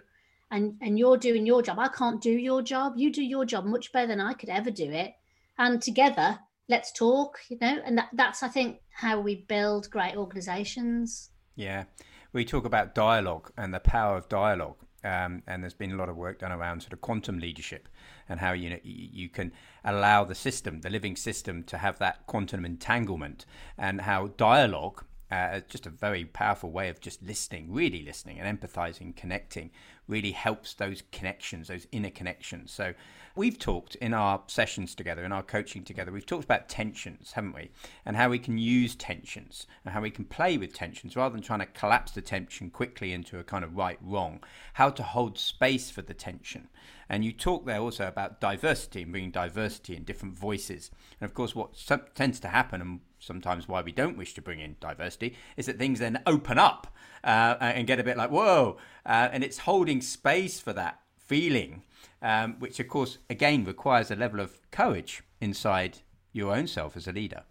and 0.52 0.78
and 0.82 0.98
you're 0.98 1.18
doing 1.18 1.46
your 1.46 1.62
job. 1.62 1.78
I 1.78 1.90
can't 1.90 2.22
do 2.22 2.32
your 2.32 2.62
job. 2.62 2.94
You 2.96 3.12
do 3.12 3.24
your 3.24 3.44
job 3.44 3.66
much 3.66 3.92
better 3.92 4.08
than 4.08 4.22
i 4.22 4.34
could 4.34 4.50
ever 4.50 4.72
do 4.72 4.90
it. 4.90 5.16
And 5.58 5.82
together 5.82 6.40
let's 6.70 6.94
talk 6.94 7.40
you 7.50 7.58
know? 7.60 7.78
And 7.86 7.98
that, 7.98 8.08
that's 8.14 8.42
i 8.42 8.48
think 8.48 8.80
how 8.90 9.20
we 9.20 9.44
build 9.50 9.90
great 9.90 10.16
organizations. 10.16 11.32
Yeah 11.58 11.84
we 12.36 12.44
talk 12.44 12.66
about 12.66 12.94
dialogue 12.94 13.50
and 13.58 13.74
the 13.74 13.80
power 13.80 14.18
of 14.18 14.28
dialogue. 14.28 14.76
Um, 15.06 15.42
and 15.48 15.64
there's 15.64 15.74
been 15.74 15.94
a 15.94 15.96
lot 15.96 16.10
of 16.10 16.18
work 16.18 16.40
done 16.40 16.52
around 16.52 16.82
sort 16.82 16.94
of 16.94 17.00
quantum 17.00 17.40
leadership 17.40 17.88
and 18.28 18.40
how 18.40 18.54
you 18.54 18.72
know 18.72 18.80
you 18.84 19.30
can 19.30 19.52
allow 19.84 20.26
the 20.26 20.36
system, 20.36 20.82
the 20.82 20.90
living 20.90 21.16
system, 21.16 21.64
to 21.66 21.78
have 21.78 22.00
that 22.00 22.26
quantum 22.26 22.66
entanglement, 22.66 23.46
and 23.78 24.02
how 24.02 24.28
dialogue 24.36 25.04
uh, 25.32 25.62
just 25.70 25.86
a 25.86 25.90
very 25.90 26.26
powerful 26.26 26.72
way 26.72 26.90
of 26.90 27.00
just 27.00 27.22
listening, 27.24 27.72
really 27.72 28.04
listening 28.04 28.40
and 28.40 28.60
empathizing, 28.60 29.16
connecting, 29.16 29.70
really 30.08 30.32
helps 30.32 30.74
those 30.74 31.04
connections, 31.12 31.68
those 31.68 31.88
inner 31.92 32.10
connections. 32.10 32.72
So 32.72 32.94
we've 33.36 33.60
talked 33.60 33.96
in 33.96 34.14
our 34.14 34.42
sessions 34.48 34.96
together, 34.96 35.24
in 35.24 35.32
our 35.32 35.44
coaching 35.44 35.84
together, 35.84 36.12
we've 36.12 36.26
talked 36.26 36.46
about 36.46 36.70
tensions, 36.70 37.34
haven't 37.34 37.54
we? 37.54 37.70
And 38.06 38.16
how 38.16 38.30
we 38.30 38.40
can 38.40 38.58
use 38.58 38.96
tensions 38.96 39.68
and 39.84 39.94
how 39.94 40.02
we 40.02 40.10
can 40.10 40.26
play 40.26 40.58
with 40.58 40.74
tensions 40.74 41.16
rather 41.16 41.34
than 41.34 41.42
trying 41.42 41.60
to 41.60 41.66
collapse 41.66 42.12
the 42.14 42.22
tension 42.22 42.70
quickly 42.70 43.14
into 43.14 43.38
a 43.40 43.44
kind 43.44 43.64
of 43.64 43.76
right 43.76 44.00
wrong, 44.02 44.42
how 44.74 44.90
to 44.90 45.04
hold 45.04 45.38
space 45.38 45.92
for 45.92 46.02
the 46.02 46.14
tension. 46.14 46.70
And 47.10 47.24
you 47.24 47.32
talk 47.32 47.66
there 47.66 47.80
also 47.80 48.08
about 48.08 48.42
diversity 48.42 49.04
and 49.04 49.12
bringing 49.12 49.32
diversity 49.32 49.96
and 49.96 50.06
different 50.06 50.36
voices. 50.36 50.90
And 51.20 51.30
of 51.30 51.34
course, 51.36 51.54
what 51.54 51.76
tends 52.16 52.40
to 52.40 52.48
happen, 52.48 52.82
and 52.82 53.00
sometimes 53.20 53.68
why 53.68 53.82
we 53.82 53.92
don't 53.92 54.18
wish 54.18 54.34
to 54.36 54.42
bring 54.42 54.60
in 54.60 54.76
diversity, 54.80 55.36
is 55.56 55.68
that 55.68 55.78
things 55.78 56.00
then 56.00 56.24
open 56.26 56.58
up 56.58 56.88
uh, 57.24 57.58
and 57.60 57.86
get 57.86 58.00
a 58.00 58.04
bit 58.04 58.18
like, 58.18 58.32
whoa. 58.32 58.78
Uh, 59.06 59.30
and 59.32 59.44
it's 59.44 59.60
holding 59.60 60.02
space 60.02 60.60
for 60.60 60.74
that 60.74 61.00
feeling, 61.28 61.84
um, 62.22 62.56
which 62.60 62.80
of 62.80 62.88
course, 62.88 63.18
again, 63.30 63.66
requires 63.66 64.12
a 64.12 64.16
level 64.16 64.40
of 64.40 64.60
courage 64.72 65.24
inside 65.42 66.00
your 66.32 66.56
own 66.56 66.68
self 66.68 66.98
as 66.98 67.08
a 67.08 67.12
leader. 67.12 67.44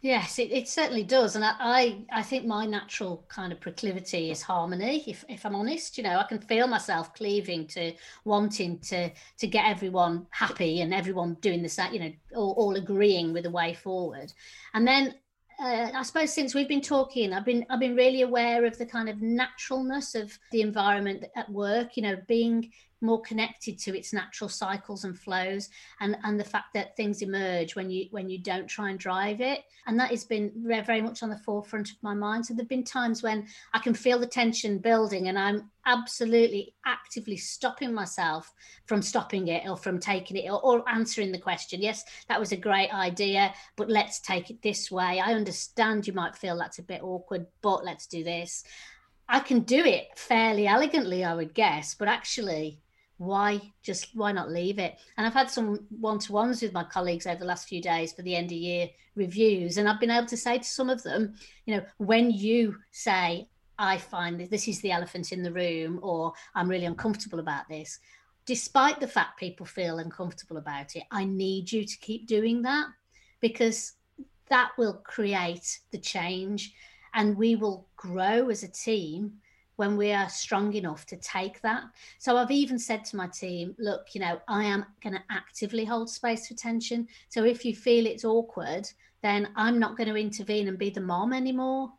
Yes, 0.00 0.38
it, 0.38 0.52
it 0.52 0.68
certainly 0.68 1.02
does, 1.02 1.34
and 1.34 1.44
I, 1.44 2.04
I 2.12 2.22
think 2.22 2.46
my 2.46 2.66
natural 2.66 3.24
kind 3.28 3.52
of 3.52 3.58
proclivity 3.58 4.30
is 4.30 4.42
harmony. 4.42 5.02
If, 5.08 5.24
if 5.28 5.44
I'm 5.44 5.56
honest, 5.56 5.98
you 5.98 6.04
know, 6.04 6.18
I 6.18 6.22
can 6.22 6.38
feel 6.38 6.68
myself 6.68 7.12
cleaving 7.14 7.66
to 7.68 7.92
wanting 8.24 8.78
to 8.80 9.10
to 9.38 9.46
get 9.48 9.66
everyone 9.66 10.28
happy 10.30 10.82
and 10.82 10.94
everyone 10.94 11.34
doing 11.40 11.62
the 11.62 11.68
same, 11.68 11.94
you 11.94 11.98
know, 11.98 12.12
all, 12.36 12.54
all 12.56 12.76
agreeing 12.76 13.32
with 13.32 13.42
the 13.42 13.50
way 13.50 13.74
forward. 13.74 14.32
And 14.72 14.86
then 14.86 15.14
uh, 15.60 15.90
I 15.92 16.02
suppose 16.04 16.32
since 16.32 16.54
we've 16.54 16.68
been 16.68 16.80
talking, 16.80 17.32
I've 17.32 17.44
been 17.44 17.66
I've 17.68 17.80
been 17.80 17.96
really 17.96 18.22
aware 18.22 18.64
of 18.64 18.78
the 18.78 18.86
kind 18.86 19.08
of 19.08 19.20
naturalness 19.20 20.14
of 20.14 20.38
the 20.52 20.60
environment 20.60 21.24
at 21.34 21.50
work. 21.50 21.96
You 21.96 22.04
know, 22.04 22.16
being 22.28 22.70
more 23.00 23.20
connected 23.22 23.78
to 23.78 23.96
its 23.96 24.12
natural 24.12 24.48
cycles 24.48 25.04
and 25.04 25.18
flows 25.18 25.68
and 26.00 26.16
and 26.24 26.38
the 26.38 26.44
fact 26.44 26.74
that 26.74 26.96
things 26.96 27.22
emerge 27.22 27.76
when 27.76 27.90
you 27.90 28.06
when 28.10 28.28
you 28.28 28.38
don't 28.38 28.66
try 28.66 28.90
and 28.90 28.98
drive 28.98 29.40
it. 29.40 29.64
And 29.86 29.98
that 29.98 30.10
has 30.10 30.24
been 30.24 30.52
very 30.56 31.00
much 31.00 31.22
on 31.22 31.30
the 31.30 31.38
forefront 31.38 31.90
of 31.90 31.96
my 32.02 32.14
mind. 32.14 32.46
So 32.46 32.54
there've 32.54 32.68
been 32.68 32.84
times 32.84 33.22
when 33.22 33.46
i 33.72 33.78
can 33.78 33.94
feel 33.94 34.18
the 34.18 34.26
tension 34.26 34.78
building 34.78 35.28
and 35.28 35.38
i'm 35.38 35.70
absolutely 35.86 36.74
actively 36.84 37.36
stopping 37.36 37.94
myself 37.94 38.52
from 38.84 39.00
stopping 39.00 39.48
it 39.48 39.66
or 39.66 39.76
from 39.76 39.98
taking 39.98 40.36
it 40.36 40.50
or, 40.50 40.60
or 40.60 40.88
answering 40.88 41.32
the 41.32 41.38
question. 41.38 41.80
Yes 41.80 42.04
that 42.28 42.40
was 42.40 42.52
a 42.52 42.56
great 42.56 42.92
idea 42.92 43.52
but 43.76 43.88
let's 43.88 44.20
take 44.20 44.50
it 44.50 44.62
this 44.62 44.90
way. 44.90 45.20
I 45.20 45.32
understand 45.34 46.06
you 46.06 46.12
might 46.12 46.36
feel 46.36 46.56
that's 46.56 46.78
a 46.78 46.82
bit 46.82 47.02
awkward 47.02 47.46
but 47.62 47.84
let's 47.84 48.06
do 48.06 48.24
this. 48.24 48.64
I 49.28 49.40
can 49.40 49.60
do 49.60 49.84
it 49.84 50.18
fairly 50.18 50.66
elegantly, 50.66 51.22
I 51.22 51.34
would 51.34 51.52
guess, 51.52 51.94
but 51.94 52.08
actually, 52.08 52.80
why 53.18 53.60
just 53.82 54.08
why 54.14 54.32
not 54.32 54.50
leave 54.50 54.78
it? 54.78 54.96
And 55.16 55.26
i've 55.26 55.34
had 55.34 55.50
some 55.50 55.80
one-to-ones 56.00 56.62
with 56.62 56.72
my 56.72 56.84
colleagues 56.84 57.26
over 57.26 57.38
the 57.38 57.44
last 57.44 57.68
few 57.68 57.82
days 57.82 58.12
for 58.12 58.22
the 58.22 58.34
end 58.34 58.46
of 58.46 58.58
year 58.58 58.88
reviews 59.16 59.76
and 59.76 59.88
i've 59.88 60.00
been 60.00 60.10
able 60.10 60.26
to 60.28 60.36
say 60.36 60.58
to 60.58 60.64
some 60.64 60.88
of 60.88 61.02
them 61.02 61.34
you 61.66 61.76
know 61.76 61.82
when 61.98 62.30
you 62.30 62.76
say 62.92 63.48
i 63.78 63.98
find 63.98 64.40
that 64.40 64.50
this 64.50 64.68
is 64.68 64.80
the 64.80 64.92
elephant 64.92 65.32
in 65.32 65.42
the 65.42 65.52
room 65.52 65.98
or 66.02 66.32
i'm 66.54 66.68
really 66.68 66.86
uncomfortable 66.86 67.40
about 67.40 67.68
this 67.68 67.98
despite 68.46 69.00
the 69.00 69.08
fact 69.08 69.38
people 69.38 69.66
feel 69.66 69.98
uncomfortable 69.98 70.56
about 70.56 70.94
it 70.94 71.02
i 71.10 71.24
need 71.24 71.70
you 71.70 71.84
to 71.84 71.98
keep 71.98 72.26
doing 72.26 72.62
that 72.62 72.86
because 73.40 73.94
that 74.48 74.70
will 74.78 74.94
create 75.04 75.80
the 75.90 75.98
change 75.98 76.72
and 77.14 77.36
we 77.36 77.56
will 77.56 77.88
grow 77.96 78.48
as 78.48 78.62
a 78.62 78.68
team 78.68 79.32
when 79.78 79.96
we 79.96 80.12
are 80.12 80.28
strong 80.28 80.72
enough 80.72 81.06
to 81.06 81.16
take 81.16 81.60
that. 81.62 81.84
So 82.18 82.36
I've 82.36 82.50
even 82.50 82.80
said 82.80 83.04
to 83.06 83.16
my 83.16 83.28
team, 83.28 83.76
look, 83.78 84.08
you 84.12 84.20
know, 84.20 84.40
I 84.48 84.64
am 84.64 84.84
going 85.00 85.14
to 85.14 85.22
actively 85.30 85.84
hold 85.84 86.10
space 86.10 86.48
for 86.48 86.54
tension. 86.54 87.06
So 87.28 87.44
if 87.44 87.64
you 87.64 87.76
feel 87.76 88.04
it's 88.04 88.24
awkward, 88.24 88.88
then 89.22 89.50
I'm 89.54 89.78
not 89.78 89.96
going 89.96 90.08
to 90.08 90.16
intervene 90.16 90.66
and 90.66 90.76
be 90.76 90.90
the 90.90 91.00
mom 91.00 91.32
anymore. 91.32 91.92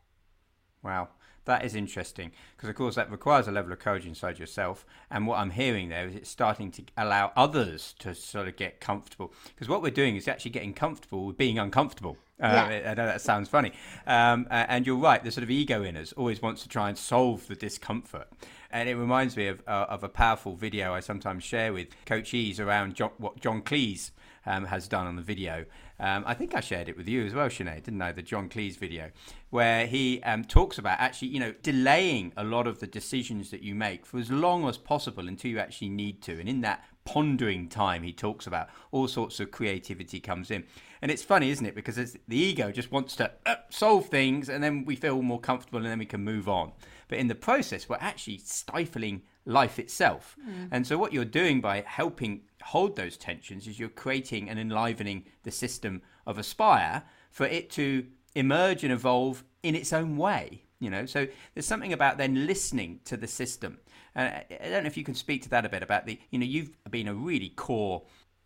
Wow. 0.84 1.08
That 1.46 1.64
is 1.64 1.74
interesting 1.74 2.34
because, 2.58 2.68
of 2.68 2.76
course, 2.76 2.96
that 2.96 3.10
requires 3.10 3.48
a 3.48 3.52
level 3.52 3.72
of 3.72 3.80
courage 3.80 4.06
inside 4.06 4.40
yourself. 4.40 4.86
And 5.10 5.26
what 5.26 5.40
I'm 5.40 5.52
hearing 5.52 5.88
there 5.88 6.06
is 6.06 6.16
it's 6.16 6.30
starting 6.30 6.72
to 6.72 6.84
allow 6.98 7.32
others 7.38 7.96
to 8.00 8.14
sort 8.14 8.50
of 8.50 8.58
get 8.58 8.82
comfortable. 8.82 9.34
Because 9.56 9.70
what 9.70 9.82
we're 9.82 9.90
doing 9.90 10.18
is 10.18 10.28
actually 10.28 10.52
getting 10.52 10.74
comfortable 10.74 11.26
with 11.26 11.38
being 11.38 11.58
uncomfortable. 11.58 12.18
Uh, 12.42 12.68
yeah. 12.70 12.92
I 12.92 12.94
know 12.94 13.06
that 13.06 13.22
sounds 13.22 13.50
funny. 13.50 13.74
Um, 14.08 14.48
and 14.50 14.88
you're 14.88 14.98
right, 14.98 15.24
the 15.24 15.32
sort 15.32 15.44
of 15.44 15.50
ego 15.50 15.84
in 15.84 15.98
us 15.98 16.14
always 16.14 16.42
wants 16.42 16.64
to 16.64 16.70
try 16.70 16.90
and 16.90 16.98
solve 16.98 17.48
the 17.48 17.56
discomfort. 17.56 18.28
And 18.72 18.88
it 18.88 18.96
reminds 18.96 19.36
me 19.36 19.48
of, 19.48 19.62
uh, 19.68 19.88
of 19.90 20.04
a 20.04 20.10
powerful 20.10 20.56
video 20.56 20.94
I 20.94 21.00
sometimes 21.00 21.44
share 21.44 21.74
with 21.74 21.90
coachees 22.06 22.60
around 22.60 22.96
John, 22.96 23.12
what 23.18 23.40
John 23.40 23.62
Cleese 23.62 24.12
um, 24.46 24.66
has 24.66 24.88
done 24.88 25.08
on 25.08 25.16
the 25.16 25.22
video. 25.22 25.66
Um, 26.00 26.24
I 26.26 26.34
think 26.34 26.56
I 26.56 26.62
shared 26.62 26.88
it 26.88 26.96
with 26.96 27.10
you 27.10 27.26
as 27.26 27.34
well, 27.34 27.50
Sinead, 27.50 27.84
didn't 27.84 28.02
I? 28.02 28.14
The 28.14 28.22
John 28.22 28.48
Cleese 28.48 28.78
video, 28.78 29.12
where 29.50 29.86
he 29.86 30.24
um, 30.24 30.46
talks 30.46 30.78
about 30.78 31.00
actually, 31.00 31.28
you 31.30 31.40
know, 31.40 31.54
delaying 31.62 32.32
a 32.38 32.44
lot 32.44 32.68
of 32.68 32.80
the 32.80 32.88
decisions 32.88 33.52
that 33.52 33.64
you 33.64 33.76
make 33.76 34.06
for 34.06 34.18
as 34.18 34.32
long 34.32 34.68
as 34.68 34.78
possible 34.78 35.28
until 35.28 35.52
you 35.52 35.60
actually 35.60 35.90
need 35.90 36.22
to. 36.22 36.40
And 36.40 36.48
in 36.48 36.62
that 36.62 36.86
pondering 37.10 37.68
time 37.68 38.04
he 38.04 38.14
talks 38.14 38.46
about, 38.46 38.70
all 38.92 39.08
sorts 39.08 39.40
of 39.40 39.50
creativity 39.50 40.20
comes 40.20 40.52
in. 40.52 40.64
And 41.02 41.10
it's 41.10 41.24
funny, 41.24 41.50
isn't 41.50 41.66
it? 41.66 41.74
Because 41.74 41.96
the 41.96 42.38
ego 42.38 42.72
just 42.72 42.92
wants 42.92 43.16
to 43.16 43.32
uh, 43.48 43.56
solve 43.70 44.10
things 44.10 44.48
and 44.48 44.64
then 44.64 44.86
we 44.86 44.96
feel 44.96 45.20
more 45.24 45.40
comfortable 45.40 45.80
and 45.80 45.88
then 45.88 45.98
we 45.98 46.06
can 46.06 46.24
move 46.24 46.48
on. 46.48 46.72
But 47.08 47.18
in 47.18 47.28
the 47.28 47.34
process, 47.34 47.90
we're 47.90 47.98
actually 48.00 48.38
stifling 48.38 49.24
life 49.46 49.80
itself. 49.80 50.36
Mm. 50.48 50.68
And 50.72 50.86
so, 50.86 51.00
what 51.00 51.12
you're 51.12 51.26
doing 51.26 51.62
by 51.62 51.84
helping 51.88 52.42
hold 52.62 52.96
those 52.96 53.18
tensions 53.18 53.66
is 53.66 53.80
you're 53.80 53.90
creating 53.90 54.48
and 54.48 54.60
enlivening 54.60 55.26
the 55.42 55.52
system 55.52 56.04
of 56.28 56.38
Aspire 56.38 57.02
for 57.32 57.48
it 57.48 57.72
to 57.72 58.06
emerge 58.36 58.84
and 58.84 58.94
evolve 58.94 59.44
in 59.64 59.74
its 59.74 59.92
own 59.92 60.16
way. 60.16 60.64
You 60.80 60.92
know, 60.92 61.06
so 61.06 61.28
there's 61.54 61.66
something 61.66 61.92
about 61.92 62.18
then 62.18 62.46
listening 62.46 63.00
to 63.06 63.18
the 63.18 63.28
system. 63.28 63.80
And 64.16 64.34
I 64.34 64.70
don't 64.70 64.84
know 64.84 64.88
if 64.88 64.98
you 64.98 65.04
can 65.04 65.16
speak 65.16 65.44
to 65.44 65.50
that 65.50 65.66
a 65.66 65.70
bit 65.70 65.84
about 65.84 66.06
the, 66.06 66.20
you 66.30 66.40
know, 66.40 66.46
you've 66.46 66.72
been 66.90 67.08
a 67.08 67.14
really 67.14 67.50
core 67.50 68.04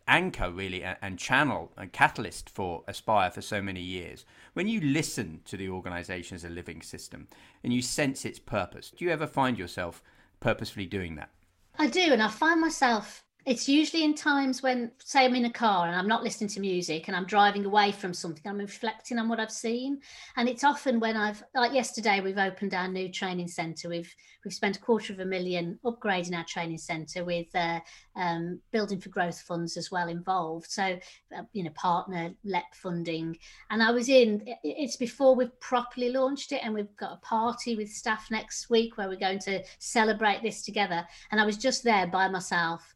anchor 0.07 0.51
really 0.51 0.83
and 0.83 1.17
channel 1.17 1.71
and 1.77 1.93
catalyst 1.93 2.49
for 2.49 2.83
aspire 2.87 3.31
for 3.31 3.41
so 3.41 3.61
many 3.61 3.81
years. 3.81 4.25
When 4.53 4.67
you 4.67 4.81
listen 4.81 5.41
to 5.45 5.57
the 5.57 5.69
organization 5.69 6.35
as 6.35 6.43
a 6.43 6.49
living 6.49 6.81
system 6.81 7.27
and 7.63 7.73
you 7.73 7.81
sense 7.81 8.25
its 8.25 8.39
purpose 8.39 8.91
do 8.95 9.05
you 9.05 9.11
ever 9.11 9.27
find 9.27 9.57
yourself 9.57 10.03
purposefully 10.39 10.85
doing 10.85 11.15
that? 11.15 11.29
I 11.77 11.87
do 11.87 12.01
and 12.13 12.21
i 12.21 12.27
find 12.27 12.61
myself 12.61 13.22
it's 13.45 13.67
usually 13.67 14.03
in 14.03 14.15
times 14.15 14.63
when, 14.63 14.91
say, 14.99 15.25
I'm 15.25 15.35
in 15.35 15.45
a 15.45 15.51
car 15.51 15.87
and 15.87 15.95
I'm 15.95 16.07
not 16.07 16.23
listening 16.23 16.49
to 16.51 16.59
music 16.59 17.07
and 17.07 17.17
I'm 17.17 17.25
driving 17.25 17.65
away 17.65 17.91
from 17.91 18.13
something, 18.13 18.43
I'm 18.49 18.57
reflecting 18.57 19.19
on 19.19 19.27
what 19.27 19.39
I've 19.39 19.51
seen. 19.51 19.99
And 20.37 20.47
it's 20.47 20.63
often 20.63 20.99
when 20.99 21.17
I've, 21.17 21.43
like 21.53 21.73
yesterday, 21.73 22.21
we've 22.21 22.37
opened 22.37 22.73
our 22.73 22.87
new 22.87 23.11
training 23.11 23.49
centre. 23.49 23.89
We've 23.89 24.13
we've 24.43 24.53
spent 24.53 24.77
a 24.77 24.81
quarter 24.81 25.13
of 25.13 25.19
a 25.19 25.25
million 25.25 25.79
upgrading 25.85 26.37
our 26.37 26.43
training 26.43 26.77
centre 26.77 27.23
with 27.23 27.47
uh, 27.55 27.79
um, 28.15 28.59
building 28.71 28.99
for 28.99 29.09
growth 29.09 29.39
funds 29.41 29.77
as 29.77 29.91
well 29.91 30.09
involved. 30.09 30.69
So, 30.69 30.99
uh, 31.35 31.43
you 31.53 31.63
know, 31.63 31.71
partner 31.71 32.31
LEP 32.43 32.75
funding. 32.75 33.37
And 33.69 33.81
I 33.81 33.91
was 33.91 34.09
in. 34.09 34.43
It's 34.63 34.97
before 34.97 35.35
we've 35.35 35.59
properly 35.59 36.09
launched 36.09 36.51
it, 36.51 36.61
and 36.63 36.73
we've 36.73 36.95
got 36.97 37.13
a 37.13 37.25
party 37.25 37.75
with 37.75 37.89
staff 37.89 38.27
next 38.31 38.69
week 38.69 38.97
where 38.97 39.07
we're 39.07 39.17
going 39.17 39.39
to 39.39 39.63
celebrate 39.79 40.41
this 40.43 40.63
together. 40.63 41.05
And 41.31 41.39
I 41.41 41.45
was 41.45 41.57
just 41.57 41.83
there 41.83 42.07
by 42.07 42.27
myself 42.27 42.93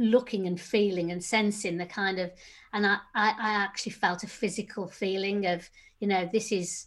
looking 0.00 0.46
and 0.46 0.60
feeling 0.60 1.12
and 1.12 1.22
sensing 1.22 1.76
the 1.76 1.86
kind 1.86 2.18
of 2.18 2.32
and 2.72 2.86
I, 2.86 2.98
I, 3.14 3.28
I 3.38 3.50
actually 3.50 3.92
felt 3.92 4.24
a 4.24 4.28
physical 4.28 4.88
feeling 4.88 5.46
of 5.46 5.68
you 6.00 6.08
know 6.08 6.28
this 6.32 6.50
is 6.50 6.86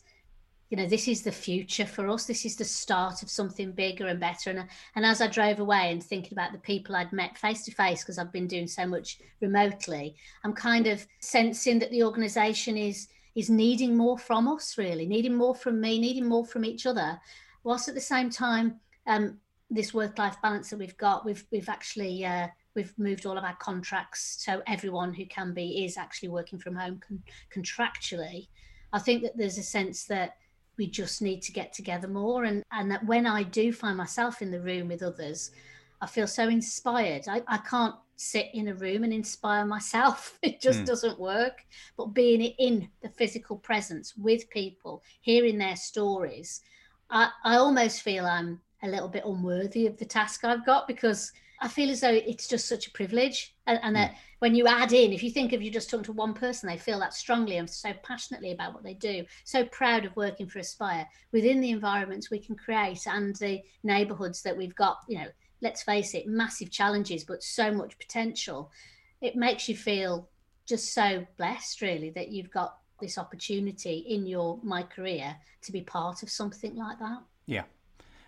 you 0.74 0.78
know 0.78 0.88
this 0.88 1.08
is 1.08 1.22
the 1.22 1.32
future 1.32 1.86
for 1.86 2.08
us. 2.08 2.26
This 2.26 2.46
is 2.46 2.56
the 2.56 2.66
start 2.66 3.22
of 3.22 3.30
something 3.30 3.74
bigger 3.74 4.08
and 4.08 4.20
better. 4.20 4.50
And 4.50 4.68
and 4.96 5.06
as 5.06 5.22
i 5.22 5.28
drove 5.28 5.60
away 5.60 5.92
and 5.92 6.04
thinking 6.04 6.34
about 6.34 6.52
the 6.52 6.58
people 6.58 6.96
i'd 6.96 7.14
met 7.14 7.38
face 7.38 7.64
to 7.66 7.72
face 7.72 8.02
because 8.02 8.18
i've 8.18 8.32
been 8.32 8.48
doing 8.48 8.66
so 8.66 8.88
much 8.88 9.20
remotely 9.40 10.16
i'm 10.44 10.54
kind 10.54 10.88
of 10.88 11.06
sensing 11.20 11.78
that 11.78 11.92
the 11.92 12.02
organization 12.02 12.76
is 12.76 13.08
is 13.36 13.52
needing 13.52 13.96
more 13.96 14.18
from 14.18 14.48
us 14.48 14.76
really 14.80 15.06
needing 15.06 15.36
more 15.36 15.54
from 15.54 15.80
me 15.80 16.00
needing 16.00 16.28
more 16.28 16.46
from 16.46 16.66
each 16.66 16.88
other. 16.88 17.20
Whilst 17.64 17.88
at 17.88 17.94
the 17.94 18.02
same 18.02 18.32
time 18.32 18.80
um, 19.06 19.38
this 19.70 19.94
work 19.94 20.18
life 20.18 20.38
balance 20.42 20.72
that 20.72 20.80
we've 20.80 20.98
got 20.98 21.24
we've 21.24 21.46
we've 21.52 21.70
actually 21.70 22.26
uh, 22.26 22.48
we've 22.76 22.98
moved 22.98 23.26
all 23.26 23.38
of 23.38 23.44
our 23.44 23.56
contracts 23.56 24.44
so 24.44 24.62
everyone 24.68 25.14
who 25.14 25.26
can 25.26 25.54
be 25.54 25.86
is 25.86 25.98
actually 25.98 26.30
working 26.30 26.60
from 26.60 26.76
home 26.76 27.00
con- 27.06 27.24
contractually. 27.54 28.48
I 28.92 29.00
think 29.00 29.24
that 29.24 29.38
there's 29.38 29.58
a 29.58 29.64
sense 29.64 30.06
that 30.06 30.38
we 30.78 30.88
just 30.88 31.22
need 31.22 31.42
to 31.44 31.52
get 31.52 31.72
together 31.72 32.08
more 32.08 32.46
and 32.46 32.64
and 32.72 32.90
that 32.90 33.06
when 33.06 33.28
i 33.28 33.44
do 33.44 33.72
find 33.72 33.96
myself 33.96 34.42
in 34.42 34.50
the 34.50 34.60
room 34.60 34.88
with 34.88 35.04
others 35.04 35.52
i 36.02 36.08
feel 36.08 36.26
so 36.26 36.48
inspired. 36.48 37.28
I, 37.28 37.44
I 37.48 37.60
can't 37.60 37.94
sit 38.16 38.48
in 38.56 38.70
a 38.70 38.74
room 38.74 39.04
and 39.04 39.14
inspire 39.14 39.66
myself. 39.66 40.40
It 40.44 40.62
just 40.62 40.82
mm. 40.82 40.86
doesn't 40.86 41.20
work. 41.20 41.66
But 41.96 42.08
being 42.08 42.42
in 42.42 42.90
the 43.02 43.10
physical 43.10 43.58
presence 43.58 44.16
with 44.18 44.50
people 44.50 45.04
hearing 45.22 45.60
their 45.60 45.76
stories 45.76 46.62
I, 47.14 47.30
I 47.44 47.56
almost 47.56 48.02
feel 48.02 48.26
i'm 48.26 48.60
a 48.82 48.88
little 48.88 49.08
bit 49.08 49.24
unworthy 49.26 49.88
of 49.88 49.98
the 49.98 50.06
task 50.06 50.44
i've 50.44 50.66
got 50.66 50.88
because 50.88 51.32
I 51.64 51.70
feel 51.70 51.90
as 51.90 52.02
though 52.02 52.10
it's 52.10 52.50
just 52.50 52.68
such 52.68 52.88
a 52.88 52.92
privilege, 52.92 53.56
and, 53.68 53.80
and 53.84 53.96
that 53.96 54.12
mm. 54.12 54.16
when 54.40 54.54
you 54.54 54.68
add 54.68 54.92
in, 54.92 55.14
if 55.14 55.24
you 55.24 55.32
think 55.32 55.54
of 55.54 55.62
you 55.62 55.72
just 55.72 55.90
talking 55.90 56.04
to 56.04 56.12
one 56.12 56.34
person, 56.34 56.68
they 56.68 56.78
feel 56.78 57.00
that 57.00 57.14
strongly 57.14 57.56
and 57.56 57.70
so 57.70 57.94
passionately 58.04 58.52
about 58.52 58.74
what 58.74 58.84
they 58.84 58.96
do, 58.96 59.24
so 59.46 59.64
proud 59.64 60.04
of 60.04 60.14
working 60.18 60.46
for 60.46 60.60
Aspire 60.60 61.08
within 61.32 61.62
the 61.62 61.70
environments 61.70 62.30
we 62.30 62.38
can 62.38 62.58
create 62.58 63.08
and 63.08 63.34
the 63.38 63.62
neighbourhoods 63.82 64.42
that 64.42 64.58
we've 64.58 64.76
got. 64.76 64.98
You 65.08 65.20
know, 65.20 65.28
let's 65.62 65.84
face 65.84 66.14
it, 66.14 66.28
massive 66.28 66.70
challenges, 66.70 67.24
but 67.24 67.42
so 67.42 67.72
much 67.72 67.98
potential. 67.98 68.70
It 69.22 69.38
makes 69.38 69.70
you 69.70 69.78
feel 69.78 70.28
just 70.66 70.94
so 70.94 71.26
blessed, 71.38 71.82
really, 71.82 72.10
that 72.10 72.28
you've 72.28 72.52
got 72.52 72.78
this 73.00 73.18
opportunity 73.18 74.00
in 74.10 74.26
your 74.28 74.60
my 74.64 74.84
career 74.84 75.38
to 75.62 75.72
be 75.72 75.80
part 75.80 76.24
of 76.24 76.30
something 76.30 76.76
like 76.76 77.00
that. 77.00 77.20
Yeah, 77.46 77.64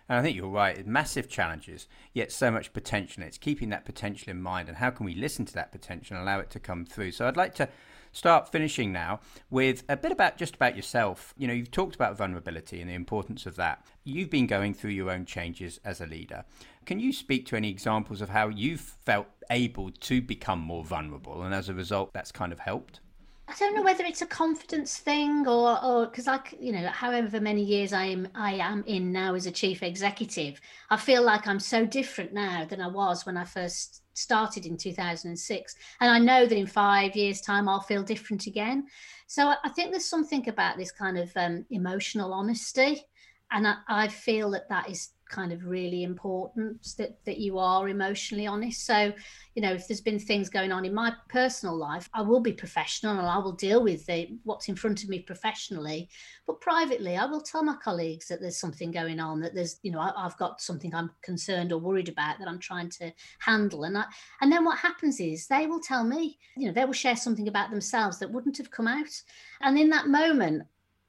and 0.08 0.18
I 0.18 0.22
think 0.22 0.36
you're 0.36 0.48
right. 0.48 0.86
Massive 0.86 1.28
challenges, 1.28 1.88
yet 2.12 2.32
so 2.32 2.50
much 2.50 2.72
potential. 2.72 3.22
It's 3.22 3.38
keeping 3.38 3.70
that 3.70 3.84
potential 3.84 4.30
in 4.30 4.40
mind, 4.40 4.68
and 4.68 4.78
how 4.78 4.90
can 4.90 5.06
we 5.06 5.14
listen 5.14 5.44
to 5.46 5.54
that 5.54 5.72
potential 5.72 6.16
and 6.16 6.22
allow 6.22 6.40
it 6.40 6.50
to 6.50 6.60
come 6.60 6.84
through? 6.84 7.12
So 7.12 7.26
I'd 7.26 7.36
like 7.36 7.54
to 7.56 7.68
start 8.12 8.50
finishing 8.50 8.92
now 8.92 9.20
with 9.50 9.84
a 9.88 9.96
bit 9.96 10.12
about 10.12 10.38
just 10.38 10.54
about 10.54 10.74
yourself. 10.74 11.34
You 11.36 11.46
know, 11.46 11.52
you've 11.52 11.70
talked 11.70 11.94
about 11.94 12.16
vulnerability 12.16 12.80
and 12.80 12.88
the 12.88 12.94
importance 12.94 13.44
of 13.46 13.56
that. 13.56 13.84
You've 14.04 14.30
been 14.30 14.46
going 14.46 14.74
through 14.74 14.92
your 14.92 15.10
own 15.10 15.26
changes 15.26 15.80
as 15.84 16.00
a 16.00 16.06
leader. 16.06 16.44
Can 16.86 16.98
you 16.98 17.12
speak 17.12 17.46
to 17.46 17.56
any 17.56 17.68
examples 17.68 18.22
of 18.22 18.30
how 18.30 18.48
you've 18.48 18.80
felt 18.80 19.26
able 19.50 19.90
to 19.90 20.22
become 20.22 20.60
more 20.60 20.84
vulnerable, 20.84 21.42
and 21.42 21.54
as 21.54 21.68
a 21.68 21.74
result, 21.74 22.12
that's 22.12 22.32
kind 22.32 22.52
of 22.52 22.60
helped? 22.60 23.00
I 23.48 23.54
don't 23.58 23.76
know 23.76 23.82
whether 23.82 24.04
it's 24.04 24.22
a 24.22 24.26
confidence 24.26 24.96
thing 24.98 25.46
or 25.46 25.82
or 25.84 26.06
because 26.06 26.26
like 26.26 26.54
you 26.58 26.72
know 26.72 26.88
however 26.88 27.40
many 27.40 27.62
years 27.62 27.92
I 27.92 28.06
am 28.06 28.28
I 28.34 28.54
am 28.54 28.82
in 28.86 29.12
now 29.12 29.34
as 29.34 29.46
a 29.46 29.52
chief 29.52 29.84
executive 29.84 30.60
I 30.90 30.96
feel 30.96 31.22
like 31.22 31.46
I'm 31.46 31.60
so 31.60 31.86
different 31.86 32.32
now 32.32 32.64
than 32.64 32.80
I 32.80 32.88
was 32.88 33.24
when 33.24 33.36
I 33.36 33.44
first 33.44 34.02
started 34.14 34.66
in 34.66 34.76
2006 34.76 35.76
and 36.00 36.10
I 36.10 36.18
know 36.18 36.46
that 36.46 36.56
in 36.56 36.66
5 36.66 37.14
years 37.14 37.40
time 37.40 37.68
I'll 37.68 37.80
feel 37.80 38.02
different 38.02 38.46
again. 38.46 38.86
So 39.28 39.46
I, 39.48 39.56
I 39.64 39.68
think 39.68 39.90
there's 39.90 40.06
something 40.06 40.48
about 40.48 40.76
this 40.76 40.90
kind 40.90 41.18
of 41.18 41.30
um, 41.36 41.64
emotional 41.70 42.32
honesty. 42.32 43.02
And 43.50 43.66
I, 43.66 43.76
I 43.88 44.08
feel 44.08 44.50
that 44.52 44.68
that 44.70 44.90
is 44.90 45.10
kind 45.28 45.52
of 45.52 45.64
really 45.64 46.02
important 46.02 46.94
that 46.98 47.24
that 47.24 47.38
you 47.38 47.58
are 47.58 47.88
emotionally 47.88 48.46
honest. 48.46 48.84
So 48.84 49.12
you 49.56 49.62
know 49.62 49.72
if 49.72 49.88
there's 49.88 50.02
been 50.02 50.18
things 50.18 50.48
going 50.48 50.70
on 50.70 50.84
in 50.84 50.94
my 50.94 51.12
personal 51.30 51.74
life 51.74 52.08
i 52.12 52.20
will 52.20 52.40
be 52.40 52.52
professional 52.52 53.18
and 53.18 53.26
i 53.26 53.38
will 53.38 53.52
deal 53.52 53.82
with 53.82 54.04
the, 54.06 54.28
what's 54.44 54.68
in 54.68 54.76
front 54.76 55.02
of 55.02 55.08
me 55.08 55.20
professionally. 55.20 56.08
But 56.46 56.60
privately 56.60 57.16
i 57.16 57.24
will 57.24 57.40
tell 57.40 57.64
my 57.64 57.76
colleagues 57.82 58.28
that 58.28 58.40
there's 58.40 58.58
something 58.58 58.90
going 58.92 59.18
on 59.18 59.40
that 59.40 59.54
there's 59.54 59.80
you 59.82 59.90
know 59.90 60.00
I, 60.00 60.12
have 60.22 60.36
got 60.36 60.60
something 60.60 60.94
i'm 60.94 61.10
concerned 61.22 61.72
or 61.72 61.78
worried 61.78 62.08
about 62.08 62.38
that 62.38 62.48
i'm 62.48 62.60
trying 62.60 62.90
to 62.90 63.12
handle. 63.40 63.84
And 63.84 63.98
i 63.98 64.04
and 64.40 64.52
then 64.52 64.64
what 64.64 64.78
happens 64.78 65.18
is 65.18 65.46
they 65.46 65.66
will 65.66 65.80
tell 65.80 66.04
me 66.04 66.38
you 66.56 66.66
know 66.66 66.72
they 66.72 66.84
will 66.84 66.92
share 66.92 67.16
something 67.16 67.48
about 67.48 67.70
themselves 67.70 68.18
that 68.18 68.30
wouldn't 68.30 68.58
have 68.58 68.70
come 68.70 68.86
out. 68.86 69.22
And 69.62 69.78
in 69.78 69.88
that 69.90 70.08
moment 70.08 70.64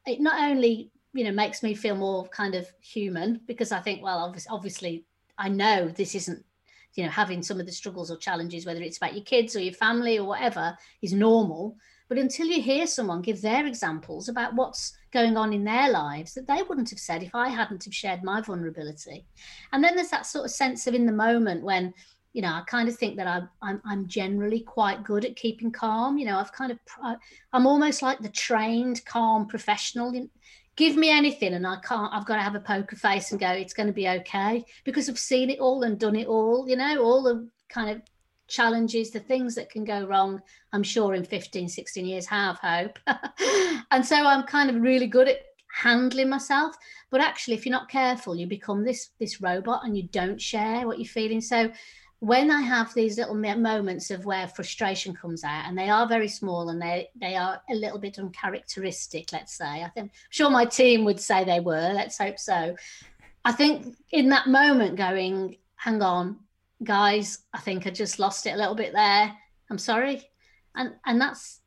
it 0.05 0.21
not 0.21 0.41
only 0.41 0.89
you 1.13 1.23
know 1.23 1.31
makes 1.31 1.63
me 1.63 1.73
feel 1.73 1.95
more 1.95 2.27
kind 2.27 2.55
of 2.55 2.67
human 2.81 3.41
because 3.47 3.71
I 3.71 3.79
think 3.79 4.03
well 4.03 4.19
obviously, 4.19 4.49
obviously 4.51 5.05
I 5.37 5.49
know 5.49 5.87
this 5.89 6.15
isn't 6.15 6.43
you 6.95 7.03
know 7.03 7.09
having 7.09 7.43
some 7.43 7.59
of 7.59 7.65
the 7.65 7.71
struggles 7.71 8.11
or 8.11 8.17
challenges 8.17 8.65
whether 8.65 8.81
it's 8.81 8.97
about 8.97 9.15
your 9.15 9.23
kids 9.23 9.55
or 9.55 9.59
your 9.59 9.73
family 9.73 10.19
or 10.19 10.25
whatever 10.25 10.77
is 11.01 11.13
normal 11.13 11.77
But 12.09 12.17
until 12.17 12.47
you 12.47 12.61
hear 12.61 12.87
someone 12.87 13.21
give 13.21 13.41
their 13.41 13.65
examples 13.65 14.29
about 14.29 14.55
what's 14.55 14.97
going 15.11 15.35
on 15.37 15.53
in 15.53 15.63
their 15.63 15.89
lives 15.91 16.33
that 16.33 16.47
they 16.47 16.61
wouldn't 16.67 16.89
have 16.89 16.99
said 16.99 17.21
if 17.21 17.35
I 17.35 17.49
hadn't 17.49 17.83
have 17.83 17.93
shared 17.93 18.23
my 18.23 18.41
vulnerability. 18.41 19.25
And 19.71 19.83
then 19.83 19.95
there's 19.95 20.09
that 20.09 20.25
sort 20.25 20.45
of 20.45 20.51
sense 20.51 20.87
of 20.87 20.93
in 20.93 21.05
the 21.05 21.11
moment 21.11 21.63
when 21.63 21.93
you 22.33 22.43
know, 22.43 22.49
I 22.49 22.61
kind 22.67 22.87
of 22.87 22.95
think 22.95 23.17
that 23.17 23.25
I'm, 23.25 23.49
I'm, 23.63 23.81
I'm 23.83 24.07
generally 24.07 24.59
quite 24.59 25.03
good 25.03 25.25
at 25.25 25.35
keeping 25.35 25.71
calm. 25.71 26.19
You 26.19 26.25
know, 26.27 26.37
I've 26.37 26.51
kind 26.51 26.71
of 26.71 26.77
I'm 27.51 27.65
almost 27.65 28.03
like 28.03 28.19
the 28.19 28.29
trained 28.29 29.03
calm 29.05 29.47
professional. 29.47 30.13
Give 30.77 30.95
me 30.95 31.09
anything, 31.09 31.53
and 31.53 31.65
I 31.65 31.77
can't. 31.77 32.13
I've 32.13 32.25
got 32.25 32.35
to 32.35 32.43
have 32.43 32.55
a 32.55 32.59
poker 32.59 32.95
face 32.95 33.31
and 33.31 33.39
go. 33.39 33.49
It's 33.49 33.73
going 33.73 33.87
to 33.87 33.93
be 33.93 34.07
okay 34.07 34.63
because 34.85 35.09
I've 35.09 35.19
seen 35.19 35.49
it 35.49 35.59
all 35.59 35.83
and 35.83 35.99
done 35.99 36.15
it 36.15 36.27
all. 36.27 36.69
You 36.69 36.75
know, 36.75 37.03
all 37.03 37.23
the 37.23 37.49
kind 37.67 37.89
of 37.89 38.01
challenges, 38.47 39.11
the 39.11 39.19
things 39.19 39.55
that 39.55 39.69
can 39.69 39.83
go 39.83 40.05
wrong, 40.05 40.41
I'm 40.73 40.83
sure 40.83 41.13
in 41.13 41.23
15, 41.23 41.67
16 41.67 42.05
years 42.05 42.25
have 42.27 42.59
hope. 42.59 42.99
and 43.91 44.05
so 44.05 44.15
I'm 44.15 44.43
kind 44.43 44.69
of 44.69 44.81
really 44.81 45.07
good 45.07 45.27
at 45.27 45.39
handling 45.81 46.29
myself. 46.29 46.75
But 47.09 47.21
actually, 47.21 47.55
if 47.55 47.65
you're 47.65 47.71
not 47.71 47.89
careful, 47.89 48.35
you 48.35 48.47
become 48.47 48.83
this 48.83 49.09
this 49.19 49.41
robot 49.41 49.81
and 49.83 49.97
you 49.97 50.03
don't 50.03 50.39
share 50.39 50.85
what 50.85 50.99
you're 50.99 51.07
feeling. 51.07 51.41
So 51.41 51.71
when 52.19 52.49
I 52.49 52.61
have 52.61 52.93
these 52.93 53.17
little 53.17 53.35
moments 53.35 54.09
of 54.09 54.25
where 54.25 54.47
frustration 54.47 55.13
comes 55.13 55.43
out, 55.43 55.65
and 55.67 55.77
they 55.77 55.89
are 55.89 56.07
very 56.07 56.27
small 56.27 56.69
and 56.69 56.81
they 56.81 57.09
they 57.19 57.35
are 57.35 57.61
a 57.69 57.75
little 57.75 57.99
bit 57.99 58.17
uncharacteristic, 58.17 59.31
let's 59.31 59.55
say. 59.55 59.83
I 59.83 59.89
think 59.89 60.05
I'm 60.05 60.11
sure 60.29 60.49
my 60.49 60.65
team 60.65 61.05
would 61.05 61.19
say 61.19 61.43
they 61.43 61.59
were. 61.59 61.91
Let's 61.93 62.17
hope 62.17 62.39
so. 62.39 62.75
I 63.45 63.51
think 63.51 63.95
in 64.11 64.29
that 64.29 64.47
moment, 64.47 64.97
going, 64.97 65.57
hang 65.75 66.01
on, 66.01 66.39
guys, 66.83 67.39
I 67.53 67.59
think 67.59 67.85
I 67.85 67.91
just 67.91 68.19
lost 68.19 68.47
it 68.47 68.51
a 68.51 68.57
little 68.57 68.75
bit 68.75 68.93
there. 68.93 69.33
I'm 69.69 69.77
sorry. 69.77 70.27
And 70.75 70.93
and 71.05 71.21
that's 71.21 71.61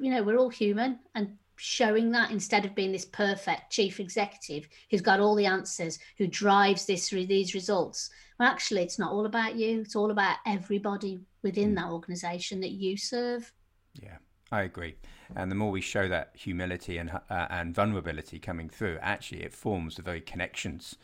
you 0.00 0.10
know, 0.10 0.22
we're 0.22 0.38
all 0.38 0.50
human 0.50 1.00
and 1.14 1.36
showing 1.56 2.10
that 2.12 2.30
instead 2.30 2.64
of 2.64 2.74
being 2.74 2.92
this 2.92 3.04
perfect 3.04 3.70
chief 3.70 3.98
executive 3.98 4.68
who's 4.90 5.00
got 5.00 5.20
all 5.20 5.34
the 5.34 5.46
answers, 5.46 5.98
who 6.18 6.26
drives 6.26 6.86
this 6.86 7.08
these 7.10 7.54
results. 7.54 8.10
Well, 8.38 8.48
actually, 8.48 8.82
it's 8.82 8.98
not 8.98 9.12
all 9.12 9.26
about 9.26 9.56
you. 9.56 9.80
It's 9.80 9.96
all 9.96 10.10
about 10.10 10.36
everybody 10.46 11.20
within 11.42 11.72
mm. 11.72 11.76
that 11.76 11.90
organization 11.90 12.60
that 12.60 12.72
you 12.72 12.96
serve. 12.96 13.52
Yeah, 13.94 14.18
I 14.52 14.62
agree. 14.62 14.96
And 15.34 15.50
the 15.50 15.56
more 15.56 15.70
we 15.70 15.80
show 15.80 16.08
that 16.08 16.32
humility 16.34 16.98
and 16.98 17.10
uh, 17.10 17.46
and 17.50 17.74
vulnerability 17.74 18.38
coming 18.38 18.68
through, 18.68 18.98
actually, 19.00 19.42
it 19.42 19.52
forms 19.52 19.96
the 19.96 20.02
very 20.02 20.20
connections 20.20 20.96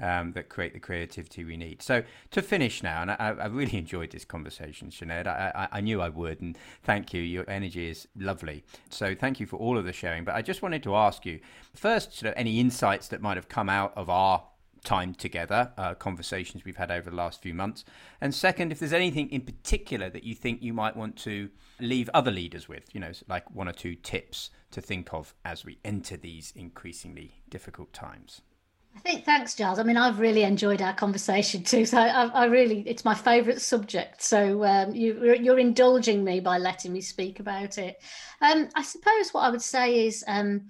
um, 0.00 0.32
that 0.32 0.48
create 0.48 0.72
the 0.72 0.80
creativity 0.80 1.44
we 1.44 1.56
need. 1.56 1.82
So 1.82 2.02
to 2.30 2.42
finish 2.42 2.82
now, 2.82 3.02
and 3.02 3.10
I, 3.10 3.16
I 3.40 3.46
really 3.46 3.78
enjoyed 3.78 4.10
this 4.10 4.24
conversation, 4.24 4.90
Sinead. 4.90 5.26
I, 5.26 5.52
I, 5.54 5.78
I, 5.78 5.80
knew 5.80 6.00
I 6.00 6.08
would, 6.08 6.40
and 6.40 6.56
thank 6.82 7.12
you. 7.12 7.22
Your 7.22 7.48
energy 7.48 7.88
is 7.88 8.08
lovely. 8.16 8.64
So 8.90 9.14
thank 9.14 9.40
you 9.40 9.46
for 9.46 9.56
all 9.56 9.78
of 9.78 9.84
the 9.84 9.92
sharing. 9.92 10.24
But 10.24 10.34
I 10.34 10.42
just 10.42 10.62
wanted 10.62 10.82
to 10.84 10.94
ask 10.96 11.24
you 11.24 11.40
first, 11.74 12.18
sort 12.18 12.30
of 12.30 12.38
any 12.38 12.60
insights 12.60 13.08
that 13.08 13.20
might 13.20 13.36
have 13.36 13.48
come 13.48 13.68
out 13.68 13.92
of 13.96 14.10
our 14.10 14.42
time 14.86 15.14
together, 15.14 15.72
uh, 15.76 15.94
conversations 15.94 16.64
we've 16.64 16.76
had 16.76 16.90
over 16.90 17.10
the 17.10 17.16
last 17.16 17.42
few 17.42 17.52
months. 17.52 17.84
And 18.20 18.34
second, 18.34 18.72
if 18.72 18.78
there's 18.78 18.92
anything 18.92 19.28
in 19.30 19.42
particular 19.42 20.08
that 20.10 20.22
you 20.22 20.34
think 20.34 20.62
you 20.62 20.72
might 20.72 20.96
want 20.96 21.16
to 21.18 21.50
leave 21.80 22.08
other 22.14 22.30
leaders 22.30 22.68
with, 22.68 22.84
you 22.94 23.00
know, 23.00 23.12
like 23.28 23.50
one 23.54 23.68
or 23.68 23.72
two 23.72 23.96
tips 23.96 24.50
to 24.70 24.80
think 24.80 25.12
of 25.12 25.34
as 25.44 25.64
we 25.64 25.78
enter 25.84 26.16
these 26.16 26.52
increasingly 26.56 27.42
difficult 27.50 27.92
times. 27.92 28.40
I 28.96 28.98
think 29.00 29.24
thanks, 29.26 29.54
Giles. 29.54 29.78
I 29.78 29.82
mean, 29.82 29.98
I've 29.98 30.18
really 30.18 30.42
enjoyed 30.42 30.80
our 30.80 30.94
conversation 30.94 31.62
too. 31.62 31.84
So 31.84 31.98
I, 31.98 32.26
I 32.28 32.44
really, 32.46 32.80
it's 32.86 33.04
my 33.04 33.14
favourite 33.14 33.60
subject. 33.60 34.22
So 34.22 34.64
um, 34.64 34.94
you, 34.94 35.34
you're 35.34 35.58
indulging 35.58 36.24
me 36.24 36.40
by 36.40 36.56
letting 36.58 36.92
me 36.92 37.02
speak 37.02 37.38
about 37.38 37.76
it. 37.76 38.02
Um, 38.40 38.68
I 38.74 38.82
suppose 38.82 39.30
what 39.32 39.42
I 39.42 39.50
would 39.50 39.62
say 39.62 40.06
is 40.06 40.24
um, 40.26 40.68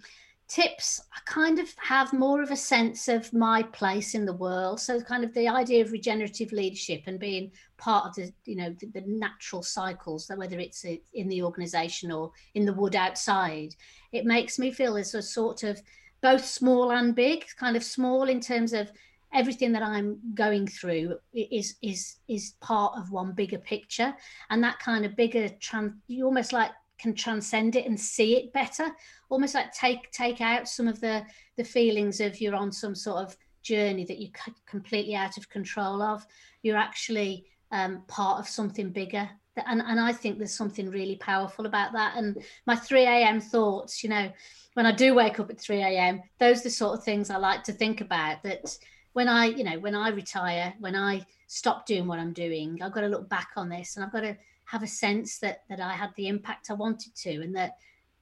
tips. 0.48 1.00
I 1.14 1.20
kind 1.24 1.60
of 1.60 1.68
have 1.78 2.12
more 2.12 2.42
of 2.42 2.50
a 2.50 2.56
sense 2.56 3.06
of 3.06 3.32
my 3.32 3.62
place 3.62 4.14
in 4.14 4.26
the 4.26 4.32
world. 4.32 4.80
So 4.80 5.00
kind 5.00 5.22
of 5.22 5.32
the 5.32 5.48
idea 5.48 5.84
of 5.84 5.92
regenerative 5.92 6.50
leadership 6.50 7.02
and 7.06 7.20
being 7.20 7.52
part 7.78 8.06
of 8.06 8.14
the, 8.16 8.32
you 8.44 8.56
know, 8.56 8.74
the, 8.80 8.86
the 8.86 9.04
natural 9.06 9.62
cycles 9.62 10.30
whether 10.34 10.58
it's 10.58 10.84
in 11.14 11.28
the 11.28 11.42
organisation 11.42 12.10
or 12.10 12.32
in 12.54 12.66
the 12.66 12.72
wood 12.72 12.96
outside, 12.96 13.76
it 14.10 14.24
makes 14.26 14.58
me 14.58 14.72
feel 14.72 14.96
as 14.96 15.14
a 15.14 15.22
sort 15.22 15.62
of 15.62 15.80
both 16.26 16.44
small 16.44 16.90
and 16.90 17.14
big, 17.14 17.44
kind 17.56 17.76
of 17.76 17.84
small 17.84 18.28
in 18.28 18.40
terms 18.40 18.72
of 18.72 18.90
everything 19.32 19.70
that 19.70 19.82
I'm 19.82 20.18
going 20.34 20.66
through 20.66 21.18
is 21.32 21.76
is 21.82 22.16
is 22.26 22.54
part 22.60 22.98
of 22.98 23.12
one 23.12 23.30
bigger 23.32 23.58
picture, 23.58 24.12
and 24.50 24.60
that 24.64 24.80
kind 24.80 25.04
of 25.04 25.14
bigger 25.14 25.48
trans 25.60 25.92
you 26.08 26.24
almost 26.24 26.52
like 26.52 26.72
can 26.98 27.14
transcend 27.14 27.76
it 27.76 27.86
and 27.86 27.98
see 28.00 28.36
it 28.38 28.52
better, 28.52 28.88
almost 29.28 29.54
like 29.54 29.72
take 29.72 30.10
take 30.10 30.40
out 30.40 30.66
some 30.66 30.88
of 30.88 31.00
the 31.00 31.24
the 31.58 31.62
feelings 31.62 32.20
of 32.20 32.40
you're 32.40 32.56
on 32.56 32.72
some 32.72 32.96
sort 32.96 33.18
of 33.24 33.36
journey 33.62 34.04
that 34.04 34.20
you're 34.20 34.32
completely 34.66 35.14
out 35.14 35.38
of 35.38 35.48
control 35.48 36.02
of. 36.02 36.26
You're 36.62 36.76
actually 36.88 37.46
um, 37.70 38.02
part 38.08 38.40
of 38.40 38.48
something 38.48 38.90
bigger. 38.90 39.30
And, 39.66 39.82
and 39.82 39.98
I 39.98 40.12
think 40.12 40.38
there's 40.38 40.54
something 40.54 40.90
really 40.90 41.16
powerful 41.16 41.66
about 41.66 41.92
that. 41.92 42.16
And 42.16 42.42
my 42.66 42.76
3 42.76 43.02
a.m. 43.02 43.40
thoughts, 43.40 44.02
you 44.02 44.10
know, 44.10 44.30
when 44.74 44.86
I 44.86 44.92
do 44.92 45.14
wake 45.14 45.40
up 45.40 45.50
at 45.50 45.60
3 45.60 45.82
a.m., 45.82 46.22
those 46.38 46.60
are 46.60 46.64
the 46.64 46.70
sort 46.70 46.98
of 46.98 47.04
things 47.04 47.30
I 47.30 47.38
like 47.38 47.64
to 47.64 47.72
think 47.72 48.00
about. 48.00 48.42
That 48.42 48.76
when 49.14 49.28
I, 49.28 49.46
you 49.46 49.64
know, 49.64 49.78
when 49.78 49.94
I 49.94 50.10
retire, 50.10 50.74
when 50.78 50.94
I 50.94 51.24
stop 51.46 51.86
doing 51.86 52.06
what 52.06 52.18
I'm 52.18 52.34
doing, 52.34 52.78
I've 52.82 52.92
got 52.92 53.00
to 53.00 53.08
look 53.08 53.28
back 53.28 53.48
on 53.56 53.68
this 53.68 53.96
and 53.96 54.04
I've 54.04 54.12
got 54.12 54.20
to 54.20 54.36
have 54.66 54.82
a 54.82 54.86
sense 54.86 55.38
that 55.38 55.62
that 55.70 55.80
I 55.80 55.92
had 55.92 56.10
the 56.16 56.28
impact 56.28 56.70
I 56.70 56.74
wanted 56.74 57.14
to, 57.16 57.40
and 57.40 57.56
that 57.56 57.78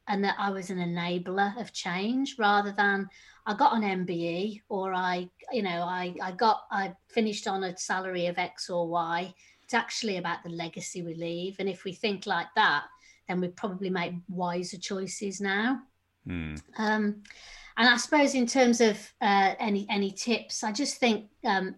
and 0.07 0.23
that 0.23 0.37
I 0.39 0.51
was 0.51 0.71
an 0.71 0.79
enabler 0.79 1.59
of 1.61 1.73
change 1.73 2.37
rather 2.39 2.73
than 2.73 3.09
I 3.47 3.55
got 3.55 3.75
an 3.75 4.07
MBE 4.07 4.61
or 4.69 4.95
I, 4.95 5.29
you 5.51 5.63
know, 5.63 5.83
I 5.83 6.15
I 6.23 6.33
got 6.33 6.63
I 6.71 6.95
finished 7.09 7.49
on 7.49 7.65
a 7.65 7.77
salary 7.77 8.27
of 8.27 8.39
X 8.39 8.71
or 8.71 8.89
Y. 8.89 9.35
It's 9.65 9.75
actually 9.75 10.19
about 10.19 10.43
the 10.43 10.51
legacy 10.51 11.03
we 11.03 11.15
leave, 11.15 11.57
and 11.59 11.69
if 11.69 11.85
we 11.85 11.93
think 11.93 12.27
like 12.27 12.49
that, 12.55 12.85
then 13.29 13.41
we 13.41 13.49
probably 13.49 13.91
make 13.91 14.13
wiser 14.29 14.79
choices 14.79 15.41
now. 15.41 15.81
Mm. 16.29 16.61
Um, 16.79 17.23
and 17.77 17.89
I 17.89 17.97
suppose 17.97 18.35
in 18.35 18.47
terms 18.47 18.81
of 18.81 18.97
uh, 19.21 19.55
any 19.59 19.87
any 19.91 20.11
tips, 20.11 20.63
I 20.63 20.73
just 20.73 20.97
think 20.97 21.27
um, 21.45 21.77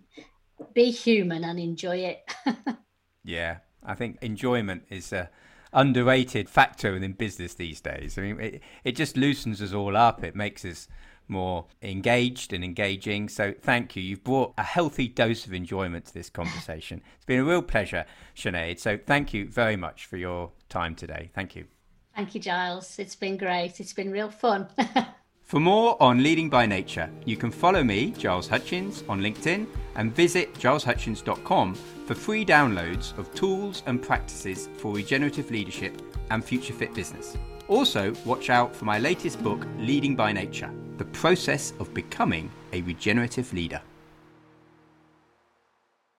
be 0.75 0.91
human 0.91 1.45
and 1.45 1.59
enjoy 1.59 1.99
it. 1.99 2.35
yeah, 3.25 3.59
I 3.85 3.95
think 3.95 4.19
enjoyment 4.21 4.85
is 4.91 5.13
a 5.13 5.31
underrated 5.73 6.49
factor 6.49 6.93
within 6.93 7.13
business 7.13 7.55
these 7.55 7.81
days. 7.81 8.19
I 8.19 8.23
mean, 8.23 8.41
it, 8.41 8.63
it 8.85 8.93
just 8.97 9.17
loosens 9.17 9.61
us 9.63 9.73
all 9.73 9.97
up. 9.97 10.25
It 10.25 10.35
makes 10.35 10.65
us 10.65 10.89
more 11.29 11.67
engaged 11.83 12.53
and 12.53 12.65
engaging. 12.65 13.29
So 13.29 13.55
thank 13.61 13.97
you. 13.97 14.03
You've 14.03 14.25
brought 14.25 14.55
a 14.59 14.63
healthy 14.63 15.09
dose 15.09 15.47
of 15.47 15.53
enjoyment 15.53 16.07
to 16.07 16.15
this 16.15 16.31
conversation. 16.31 17.03
It's 17.17 17.25
been 17.25 17.41
a 17.41 17.45
real 17.45 17.63
pleasure, 17.63 18.05
Sinead. 18.37 18.79
So 18.79 18.99
thank 18.99 19.35
you 19.35 19.49
very 19.49 19.77
much 19.77 20.07
for 20.07 20.17
your 20.17 20.53
time 20.69 20.95
today. 20.95 21.31
Thank 21.35 21.57
you. 21.57 21.67
Thank 22.15 22.35
you, 22.35 22.41
Giles. 22.41 22.99
It's 22.99 23.15
been 23.15 23.37
great. 23.37 23.79
It's 23.79 23.93
been 23.93 24.11
real 24.11 24.31
fun. 24.31 24.69
For 25.47 25.61
more 25.61 25.97
on 26.03 26.25
Leading 26.25 26.51
by 26.51 26.67
Nature, 26.67 27.09
you 27.25 27.37
can 27.37 27.53
follow 27.53 27.85
me, 27.85 28.11
Giles 28.19 28.49
Hutchins, 28.49 29.05
on 29.09 29.21
LinkedIn 29.21 29.69
and 29.95 30.13
visit 30.13 30.53
gileshutchins.com 30.55 31.75
for 31.75 32.15
free 32.17 32.45
downloads 32.45 33.17
of 33.17 33.33
tools 33.33 33.85
and 33.87 34.03
practices 34.03 34.69
for 34.77 34.93
regenerative 34.93 35.53
leadership 35.53 36.03
and 36.31 36.45
future 36.45 36.73
fit 36.73 36.93
business. 36.95 37.37
Also, 37.69 38.15
watch 38.25 38.49
out 38.49 38.75
for 38.75 38.85
my 38.85 38.99
latest 38.99 39.43
book, 39.43 39.67
Leading 39.79 40.15
by 40.15 40.33
Nature 40.33 40.71
The 40.99 41.05
Process 41.07 41.73
of 41.81 41.93
Becoming 41.93 42.51
a 42.73 42.83
Regenerative 42.83 43.53
Leader. 43.53 43.83